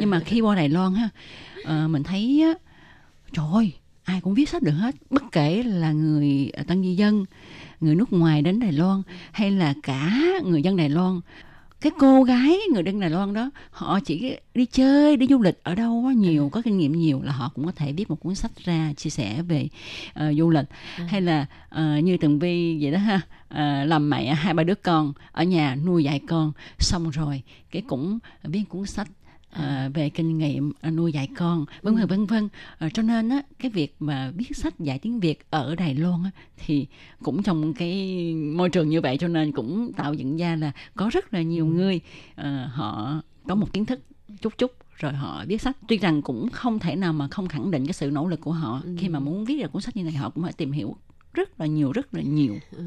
[0.00, 1.08] Nhưng mà khi qua Đài Loan ha
[1.64, 2.52] ờ, mình thấy á,
[3.32, 3.72] trời ơi
[4.04, 7.24] ai cũng viết sách được hết bất kể là người tân di dân
[7.80, 11.20] người nước ngoài đến Đài Loan hay là cả người dân Đài Loan
[11.80, 15.60] cái cô gái người dân Đài Loan đó họ chỉ đi chơi đi du lịch
[15.62, 18.20] ở đâu có nhiều có kinh nghiệm nhiều là họ cũng có thể viết một
[18.20, 19.68] cuốn sách ra chia sẻ về
[20.10, 20.64] uh, du lịch
[20.98, 21.04] ừ.
[21.08, 23.20] hay là uh, như tường vi vậy đó ha
[23.50, 27.82] uh, làm mẹ hai ba đứa con ở nhà nuôi dạy con xong rồi cái
[27.88, 29.08] cũng viết cuốn sách
[29.50, 32.06] à, về kinh nghiệm à, nuôi dạy con vân vân ừ.
[32.06, 32.48] vân vân
[32.78, 36.24] à, cho nên á cái việc mà viết sách dạy tiếng Việt ở Đài Loan
[36.24, 36.86] á, thì
[37.22, 41.10] cũng trong cái môi trường như vậy cho nên cũng tạo dựng ra là có
[41.12, 41.72] rất là nhiều ừ.
[41.72, 42.00] người
[42.34, 44.00] à, họ có một kiến thức
[44.40, 47.70] chút chút rồi họ viết sách tuy rằng cũng không thể nào mà không khẳng
[47.70, 48.96] định cái sự nỗ lực của họ ừ.
[48.98, 50.96] khi mà muốn viết ra cuốn sách như này họ cũng phải tìm hiểu
[51.32, 52.82] rất là nhiều rất là nhiều ừ.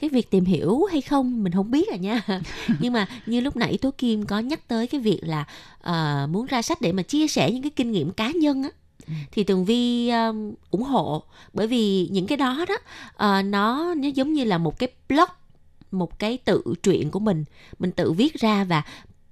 [0.00, 2.22] cái việc tìm hiểu hay không mình không biết à nha
[2.80, 5.44] nhưng mà như lúc nãy tố kim có nhắc tới cái việc là
[5.80, 8.70] uh, muốn ra sách để mà chia sẻ những cái kinh nghiệm cá nhân á
[9.06, 9.12] ừ.
[9.32, 11.22] thì tường vi um, ủng hộ
[11.52, 12.74] bởi vì những cái đó đó
[13.10, 15.28] uh, nó nó giống như là một cái blog
[15.90, 17.44] một cái tự truyện của mình
[17.78, 18.82] mình tự viết ra và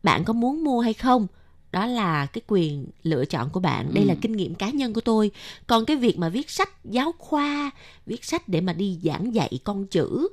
[0.02, 1.26] bạn có muốn mua hay không
[1.72, 4.08] đó là cái quyền lựa chọn của bạn đây ừ.
[4.08, 5.30] là kinh nghiệm cá nhân của tôi
[5.66, 7.70] còn cái việc mà viết sách giáo khoa
[8.06, 10.28] viết sách để mà đi giảng dạy con chữ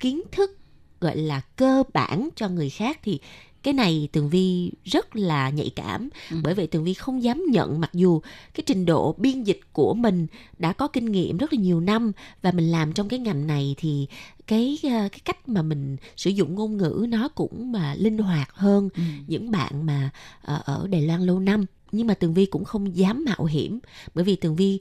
[0.00, 0.58] kiến thức
[1.00, 3.20] gọi là cơ bản cho người khác thì
[3.66, 6.36] cái này tường vi rất là nhạy cảm ừ.
[6.42, 8.20] bởi vậy tường vi không dám nhận mặc dù
[8.54, 10.26] cái trình độ biên dịch của mình
[10.58, 12.12] đã có kinh nghiệm rất là nhiều năm
[12.42, 14.06] và mình làm trong cái ngành này thì
[14.46, 18.52] cái ờ, cái cách mà mình sử dụng ngôn ngữ nó cũng mà linh hoạt
[18.52, 19.02] hơn ừ.
[19.26, 20.10] những bạn mà
[20.42, 23.78] ờ, ở Đài Loan lâu năm nhưng mà tường vi cũng không dám mạo hiểm
[24.14, 24.78] bởi vì tường vi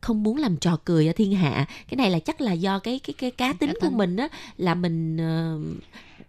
[0.00, 1.66] không muốn làm trò cười ở thiên hạ.
[1.88, 4.74] Cái này là chắc là do cái cái cái cá tính của mình á là
[4.74, 5.82] mình uh,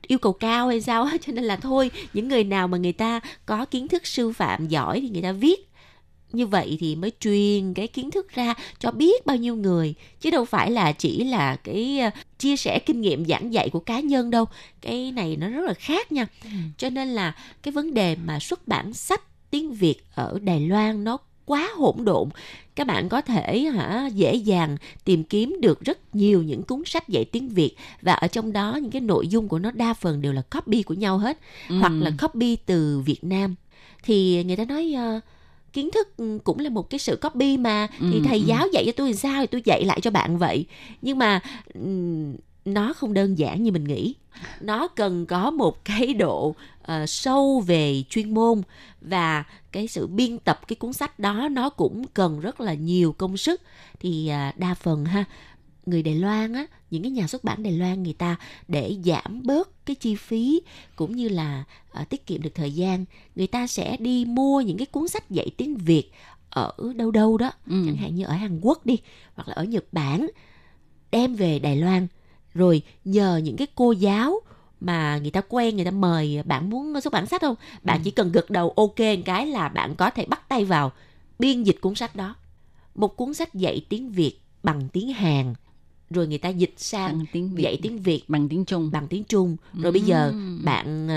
[0.07, 2.93] yêu cầu cao hay sao á cho nên là thôi những người nào mà người
[2.93, 5.65] ta có kiến thức sư phạm giỏi thì người ta viết.
[6.31, 10.29] Như vậy thì mới truyền cái kiến thức ra cho biết bao nhiêu người chứ
[10.29, 12.09] đâu phải là chỉ là cái ờ,
[12.39, 14.45] chia sẻ kinh nghiệm giảng dạy của cá nhân đâu.
[14.81, 16.27] Cái này nó rất là khác nha.
[16.43, 16.49] Ừ.
[16.77, 21.03] cho nên là cái vấn đề mà xuất bản sách tiếng việt ở đài loan
[21.03, 21.17] nó
[21.51, 22.29] quá hỗn độn
[22.75, 27.09] các bạn có thể hả dễ dàng tìm kiếm được rất nhiều những cuốn sách
[27.09, 30.21] dạy tiếng Việt và ở trong đó những cái nội dung của nó đa phần
[30.21, 31.39] đều là copy của nhau hết
[31.69, 31.77] ừ.
[31.79, 33.55] hoặc là copy từ Việt Nam
[34.03, 35.23] thì người ta nói uh,
[35.73, 36.07] kiến thức
[36.43, 38.43] cũng là một cái sự copy mà ừ, thì thầy ừ.
[38.47, 40.65] giáo dạy cho tôi làm sao thì tôi dạy lại cho bạn vậy
[41.01, 41.41] nhưng mà
[42.65, 44.15] nó không đơn giản như mình nghĩ
[44.61, 48.61] nó cần có một cái độ uh, sâu về chuyên môn
[49.01, 53.15] và cái sự biên tập cái cuốn sách đó nó cũng cần rất là nhiều
[53.17, 53.61] công sức.
[53.99, 55.25] Thì uh, đa phần ha
[55.85, 58.35] người Đài Loan á những cái nhà xuất bản Đài Loan người ta
[58.67, 60.61] để giảm bớt cái chi phí
[60.95, 61.63] cũng như là
[62.01, 63.05] uh, tiết kiệm được thời gian.
[63.35, 66.11] Người ta sẽ đi mua những cái cuốn sách dạy tiếng Việt
[66.49, 67.83] ở đâu đâu đó ừ.
[67.85, 68.97] chẳng hạn như ở Hàn Quốc đi
[69.35, 70.27] hoặc là ở Nhật Bản
[71.11, 72.07] đem về Đài Loan
[72.53, 74.39] rồi nhờ những cái cô giáo
[74.81, 78.01] mà người ta quen người ta mời bạn muốn xuất bản sách không bạn ừ.
[78.03, 80.91] chỉ cần gật đầu ok một cái là bạn có thể bắt tay vào
[81.39, 82.35] biên dịch cuốn sách đó
[82.95, 85.53] một cuốn sách dạy tiếng việt bằng tiếng hàn
[86.09, 87.63] rồi người ta dịch sang tiếng Việt.
[87.63, 89.91] dạy tiếng việt bằng tiếng trung bằng tiếng trung rồi ừ.
[89.91, 90.33] bây giờ
[90.63, 91.07] bạn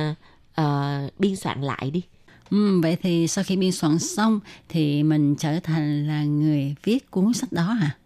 [0.61, 2.03] uh, biên soạn lại đi
[2.51, 7.11] Ừ, vậy thì sau khi biên soạn xong thì mình trở thành là người viết
[7.11, 7.87] cuốn sách đó hả?
[7.87, 8.02] à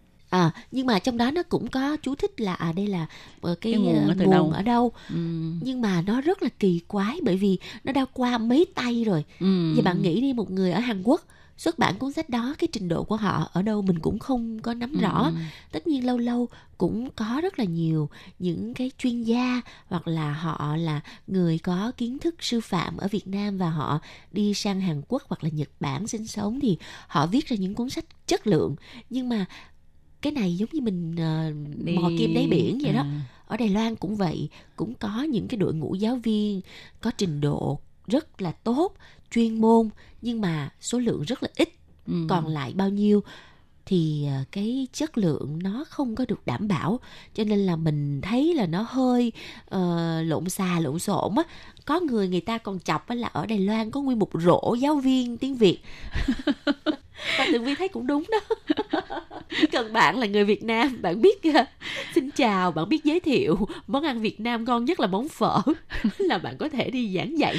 [0.73, 3.07] nhưng mà trong đó nó cũng có chú thích là à đây là
[3.43, 4.51] cái, cái nguồn, ở, nguồn đâu?
[4.51, 5.17] ở đâu ừ.
[5.61, 9.25] nhưng mà nó rất là kỳ quái bởi vì nó đã qua mấy tay rồi
[9.41, 9.75] ừ.
[9.77, 11.23] và bạn nghĩ đi một người ở Hàn Quốc
[11.57, 14.59] xuất bản cuốn sách đó cái trình độ của họ ở đâu mình cũng không
[14.63, 15.01] có nắm ừ.
[15.01, 15.33] rõ
[15.73, 18.09] tất nhiên lâu lâu cũng có rất là nhiều
[18.39, 23.09] những cái chuyên gia hoặc là họ là người có kiến thức sư phạm ở
[23.09, 24.01] Việt Nam và họ
[24.33, 27.75] đi sang Hàn Quốc hoặc là Nhật Bản sinh sống thì họ viết ra những
[27.75, 28.77] cuốn sách chất lượng
[29.11, 29.47] nhưng mà
[30.23, 31.99] cái này giống như mình uh, Đi...
[31.99, 33.03] mò kim đáy biển vậy à.
[33.03, 33.07] đó
[33.47, 36.61] ở Đài Loan cũng vậy cũng có những cái đội ngũ giáo viên
[37.01, 38.95] có trình độ rất là tốt
[39.31, 39.89] chuyên môn
[40.23, 41.69] nhưng mà số lượng rất là ít.
[42.07, 42.27] Ừ.
[42.29, 43.23] còn lại bao nhiêu
[43.87, 47.01] thì ờ, cái chất lượng nó không có được đảm bảo.
[47.35, 49.33] Cho nên là mình thấy là nó hơi
[49.75, 51.43] uh, lộn xà lộn xộn á.
[51.85, 54.97] Có người người ta còn chọc là ở Đài Loan có nguyên một rổ giáo
[54.97, 55.79] viên tiếng Việt
[57.39, 58.39] và tường vi thấy cũng đúng đó.
[59.73, 61.65] Cần bạn là người việt nam bạn biết ờ,
[62.15, 65.61] xin chào bạn biết giới thiệu món ăn việt nam ngon nhất là món phở.
[66.19, 67.57] Là bạn có thể đi giảng dạy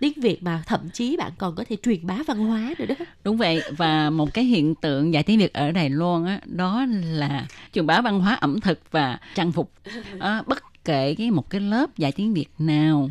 [0.00, 2.94] tiếng việt mà thậm chí bạn còn có thể truyền bá văn hóa nữa đó.
[3.24, 6.86] Đúng vậy và một cái hiện tượng dạy tiếng việt ở đài loan á đó
[7.04, 9.72] là truyền bá văn hóa ẩm thực và trang phục.
[10.18, 13.10] À, bất kể cái một cái lớp dạy tiếng việt nào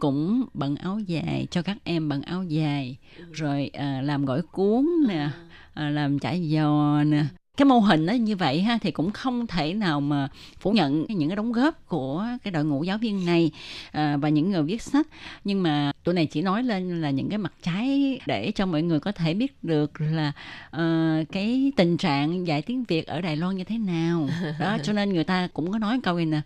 [0.00, 2.96] cũng bận áo dài cho các em bận áo dài.
[3.32, 5.30] Rồi à, làm gỏi cuốn nè
[5.74, 7.24] à, làm chả giò nè
[7.56, 10.28] cái mô hình nó như vậy ha thì cũng không thể nào mà
[10.60, 13.50] phủ nhận những cái đóng góp của cái đội ngũ giáo viên này
[13.92, 15.06] à, và những người viết sách.
[15.44, 18.82] Nhưng mà tụi này chỉ nói lên là những cái mặt trái để cho mọi
[18.82, 20.32] người có thể biết được là
[20.76, 24.28] uh, cái tình trạng dạy tiếng Việt ở Đài Loan như thế nào.
[24.60, 26.40] Đó cho nên người ta cũng có nói câu này nè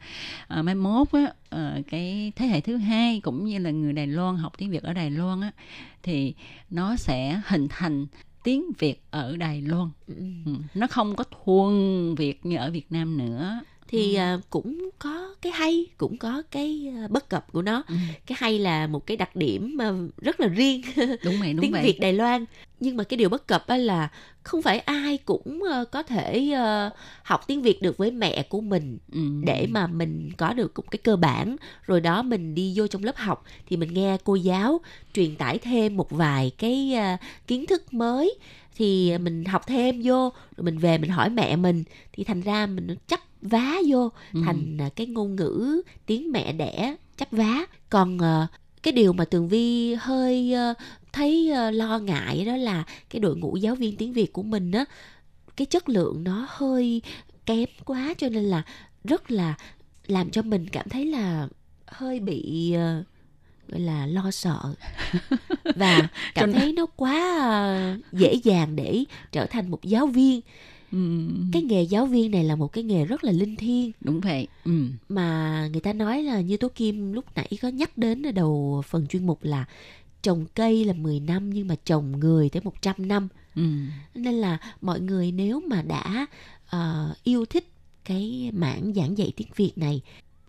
[0.49, 4.07] à, mai mốt á uh, cái thế hệ thứ hai cũng như là người Đài
[4.07, 5.51] Loan học tiếng Việt ở Đài Loan á
[6.03, 6.35] thì
[6.71, 8.07] nó sẽ hình thành
[8.45, 9.89] tiếng Việt ở Đài Loan.
[10.07, 10.15] Ừ.
[10.47, 10.53] ừ.
[10.75, 14.35] Nó không có thuần Việt như ở Việt Nam nữa thì ừ.
[14.35, 17.95] uh, cũng có cái hay cũng có cái uh, bất cập của nó ừ.
[18.27, 21.73] cái hay là một cái đặc điểm uh, rất là riêng đúng vậy đúng tiếng
[21.73, 21.83] vậy.
[21.83, 22.45] việt đài loan
[22.81, 24.09] nhưng mà cái điều bất cập là
[24.43, 28.61] không phải ai cũng uh, có thể uh, học tiếng việt được với mẹ của
[28.61, 29.21] mình ừ.
[29.45, 31.57] để mà mình có được một cái cơ bản
[31.87, 34.81] rồi đó mình đi vô trong lớp học thì mình nghe cô giáo
[35.15, 38.39] truyền tải thêm một vài cái uh, kiến thức mới
[38.77, 42.67] thì mình học thêm vô rồi mình về mình hỏi mẹ mình thì thành ra
[42.67, 44.41] mình chắc vá vô ừ.
[44.45, 47.67] thành à, cái ngôn ngữ tiếng mẹ đẻ chấp vá.
[47.91, 48.51] Còn uh,
[48.83, 50.77] cái điều mà tường vi hơi uh,
[51.13, 54.73] thấy uh, lo ngại đó là cái đội ngũ giáo viên tiếng việt của mình
[54.73, 54.85] á
[55.57, 57.03] cái chất lượng nó hơi
[57.47, 58.63] kém quá cho nên là
[59.05, 59.55] rất là
[60.07, 61.49] làm cho mình cảm thấy là
[61.87, 63.07] hơi bị uh,
[63.69, 64.75] gọi là lo sợ.
[65.77, 67.17] Và cảm thấy nó quá
[67.97, 70.41] uh, dễ dàng để trở thành một giáo viên
[71.53, 74.47] cái nghề giáo viên này là một cái nghề rất là linh thiêng đúng vậy
[74.65, 74.73] ừ.
[75.09, 78.83] mà người ta nói là như tố kim lúc nãy có nhắc đến ở đầu
[78.87, 79.65] phần chuyên mục là
[80.23, 83.63] trồng cây là 10 năm nhưng mà trồng người tới 100 năm ừ.
[84.15, 86.27] nên là mọi người nếu mà đã
[86.77, 87.69] uh, yêu thích
[88.05, 90.01] cái mảng giảng dạy tiếng Việt này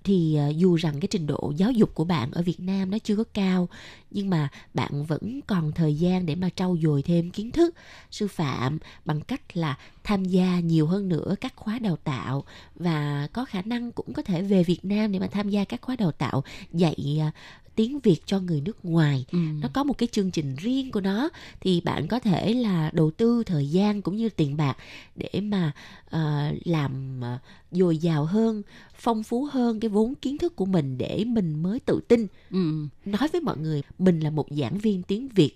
[0.05, 2.97] thì ờ, dù rằng cái trình độ giáo dục của bạn ở Việt Nam nó
[2.97, 3.69] chưa có cao,
[4.11, 7.75] nhưng mà bạn vẫn còn thời gian để mà trau dồi thêm kiến thức,
[8.11, 12.43] sư phạm bằng cách là tham gia nhiều hơn nữa các khóa đào tạo
[12.75, 15.81] và có khả năng cũng có thể về Việt Nam để mà tham gia các
[15.81, 16.43] khóa đào tạo
[16.73, 17.31] dạy ờ,
[17.75, 19.25] tiếng Việt cho người nước ngoài.
[19.31, 19.37] Ừ.
[19.61, 21.29] Nó có một cái chương trình riêng của nó
[21.61, 24.77] thì bạn có thể là đầu tư thời gian cũng như tiền bạc
[25.15, 25.71] để mà
[26.15, 27.39] uh, làm uh,
[27.71, 28.61] dồi dào hơn,
[28.95, 32.87] phong phú hơn cái vốn kiến thức của mình để mình mới tự tin ừ.
[33.05, 35.55] nói với mọi người mình là một giảng viên tiếng Việt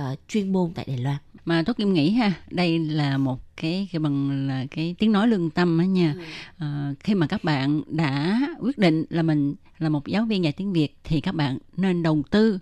[0.00, 1.16] uh, chuyên môn tại Đài Loan.
[1.44, 5.28] Mà tôi Kim nghĩ ha, đây là một cái cái bằng là cái tiếng nói
[5.28, 6.14] lương tâm á nha.
[6.60, 6.66] Ừ.
[6.66, 10.52] Uh, khi mà các bạn đã quyết định là mình là một giáo viên dạy
[10.52, 12.58] tiếng Việt thì các bạn nên đầu tư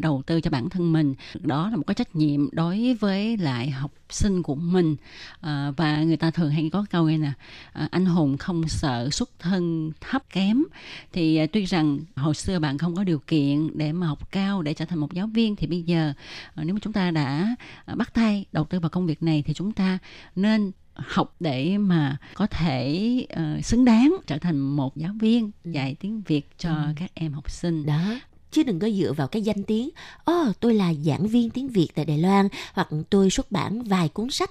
[0.00, 3.70] đầu tư cho bản thân mình đó là một cái trách nhiệm đối với lại
[3.70, 4.96] học sinh của mình
[5.40, 7.32] à, và người ta thường hay có câu này nè
[7.72, 10.64] à, anh hùng không sợ xuất thân thấp kém
[11.12, 14.74] thì tuy rằng hồi xưa bạn không có điều kiện để mà học cao để
[14.74, 16.12] trở thành một giáo viên thì bây giờ
[16.56, 17.56] nếu mà chúng ta đã
[17.96, 19.98] bắt tay đầu tư vào công việc này thì chúng ta
[20.36, 25.70] nên học để mà có thể uh, xứng đáng trở thành một giáo viên ừ.
[25.70, 26.92] dạy tiếng Việt cho ừ.
[26.96, 27.86] các em học sinh.
[27.86, 28.02] Đó,
[28.50, 29.90] chứ đừng có dựa vào cái danh tiếng.
[30.24, 33.82] Ồ oh, tôi là giảng viên tiếng việt tại đài loan hoặc tôi xuất bản
[33.82, 34.50] vài cuốn sách.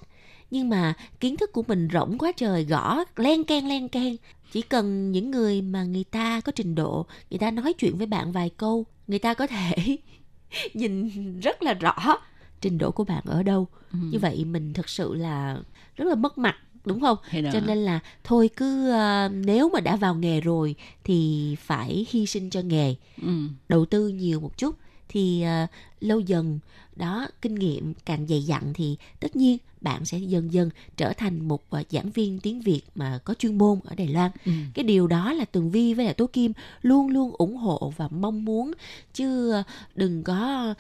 [0.52, 4.16] Nhưng mà kiến thức của mình rộng quá trời gõ len can len can
[4.52, 8.08] chỉ cần những người mà người ta có trình độ người ta nói chuyện với
[8.08, 9.98] bạn vài câu người ta có thể
[10.74, 12.18] nhìn rất là rõ
[12.62, 13.68] trình độ của bạn ở đâu.
[13.92, 13.98] Ừ.
[14.12, 15.58] như vậy mình thực sự là
[15.96, 16.56] rất là mất mặt
[16.86, 21.56] đúng không cho nên là thôi cứ uh, nếu mà đã vào nghề rồi thì
[21.60, 23.32] phải hy sinh cho nghề ừ.
[23.70, 24.76] đầu tư nhiều một chút
[25.10, 25.70] thì uh,
[26.02, 26.60] lâu dần
[26.96, 31.48] đó kinh nghiệm càng dày dặn thì tất nhiên bạn sẽ dần dần trở thành
[31.48, 34.32] một uh, giảng viên tiếng Việt mà có chuyên môn ở Đài Loan.
[34.46, 34.52] Ừ.
[34.74, 38.08] Cái điều đó là Tường Vi với lại Tố Kim luôn luôn ủng hộ và
[38.08, 38.72] mong muốn
[39.14, 39.66] chứ uh,
[39.96, 40.74] đừng có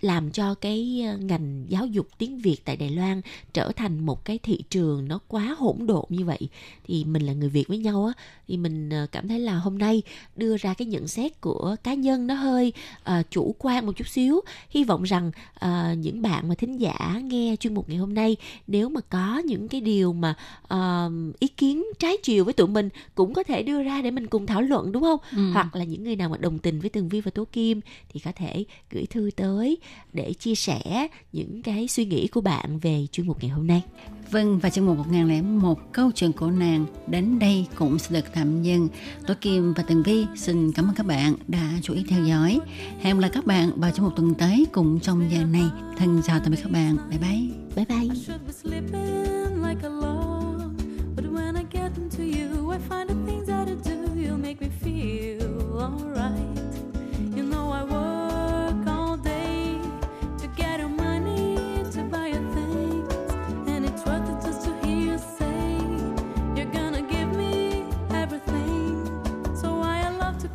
[0.00, 3.20] làm cho cái ờ, ngành giáo dục tiếng Việt tại Đài Loan
[3.52, 6.48] trở thành một cái thị trường nó quá hỗn độn như vậy.
[6.86, 8.12] Thì mình là người Việt với nhau á
[8.48, 10.02] thì mình ờ, cảm thấy là hôm nay
[10.36, 12.72] đưa ra cái nhận xét của cá nhân nó hơi
[13.10, 14.40] uh, chủ quan một chút xíu.
[14.70, 15.30] Hy vọng rằng
[15.64, 18.36] uh, những bạn mà thính giả nghe chuyên mục ngày hôm nay
[18.66, 20.34] nếu mà có những cái điều mà
[20.74, 24.26] uh, ý kiến trái chiều với tụi mình cũng có thể đưa ra để mình
[24.26, 25.20] cùng thảo luận đúng không?
[25.36, 25.50] Ừ.
[25.52, 28.20] hoặc là những người nào mà đồng tình với tường vi và tố kim thì
[28.20, 29.78] có thể gửi thư tới
[30.12, 33.82] để chia sẻ những cái suy nghĩ của bạn về chuyên mục ngày hôm nay.
[34.30, 38.62] Vâng và trong một 1001 câu chuyện của nàng đến đây cũng sẽ được tạm
[38.62, 38.88] dừng.
[39.26, 42.60] Tôi Kim và Tường Vi xin cảm ơn các bạn đã chú ý theo dõi.
[43.00, 45.70] Hẹn gặp lại các bạn vào trong một tuần tới cùng trong giờ này.
[45.96, 46.96] Thân chào tạm biệt các bạn.
[47.10, 47.40] Bye bye.
[47.76, 48.08] Bye bye.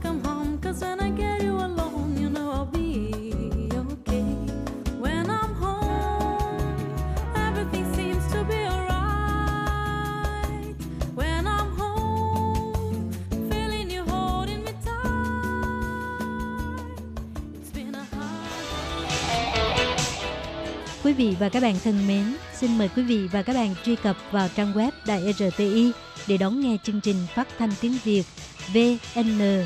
[0.06, 3.12] come home, cause when I get you alone, you know I'll be
[3.74, 4.26] okay.
[5.04, 6.80] When I'm home,
[7.48, 10.76] everything seems to be alright.
[11.16, 13.12] When I'm home,
[13.50, 15.02] feeling you holding me tight.
[17.60, 18.50] It's been a hard
[21.04, 23.96] Quý vị và các bạn thân mến, xin mời quý vị và các bạn truy
[23.96, 25.92] cập vào trang web Đài RTI
[26.28, 28.24] để đón nghe chương trình phát thanh tiếng Việt
[28.74, 29.66] VN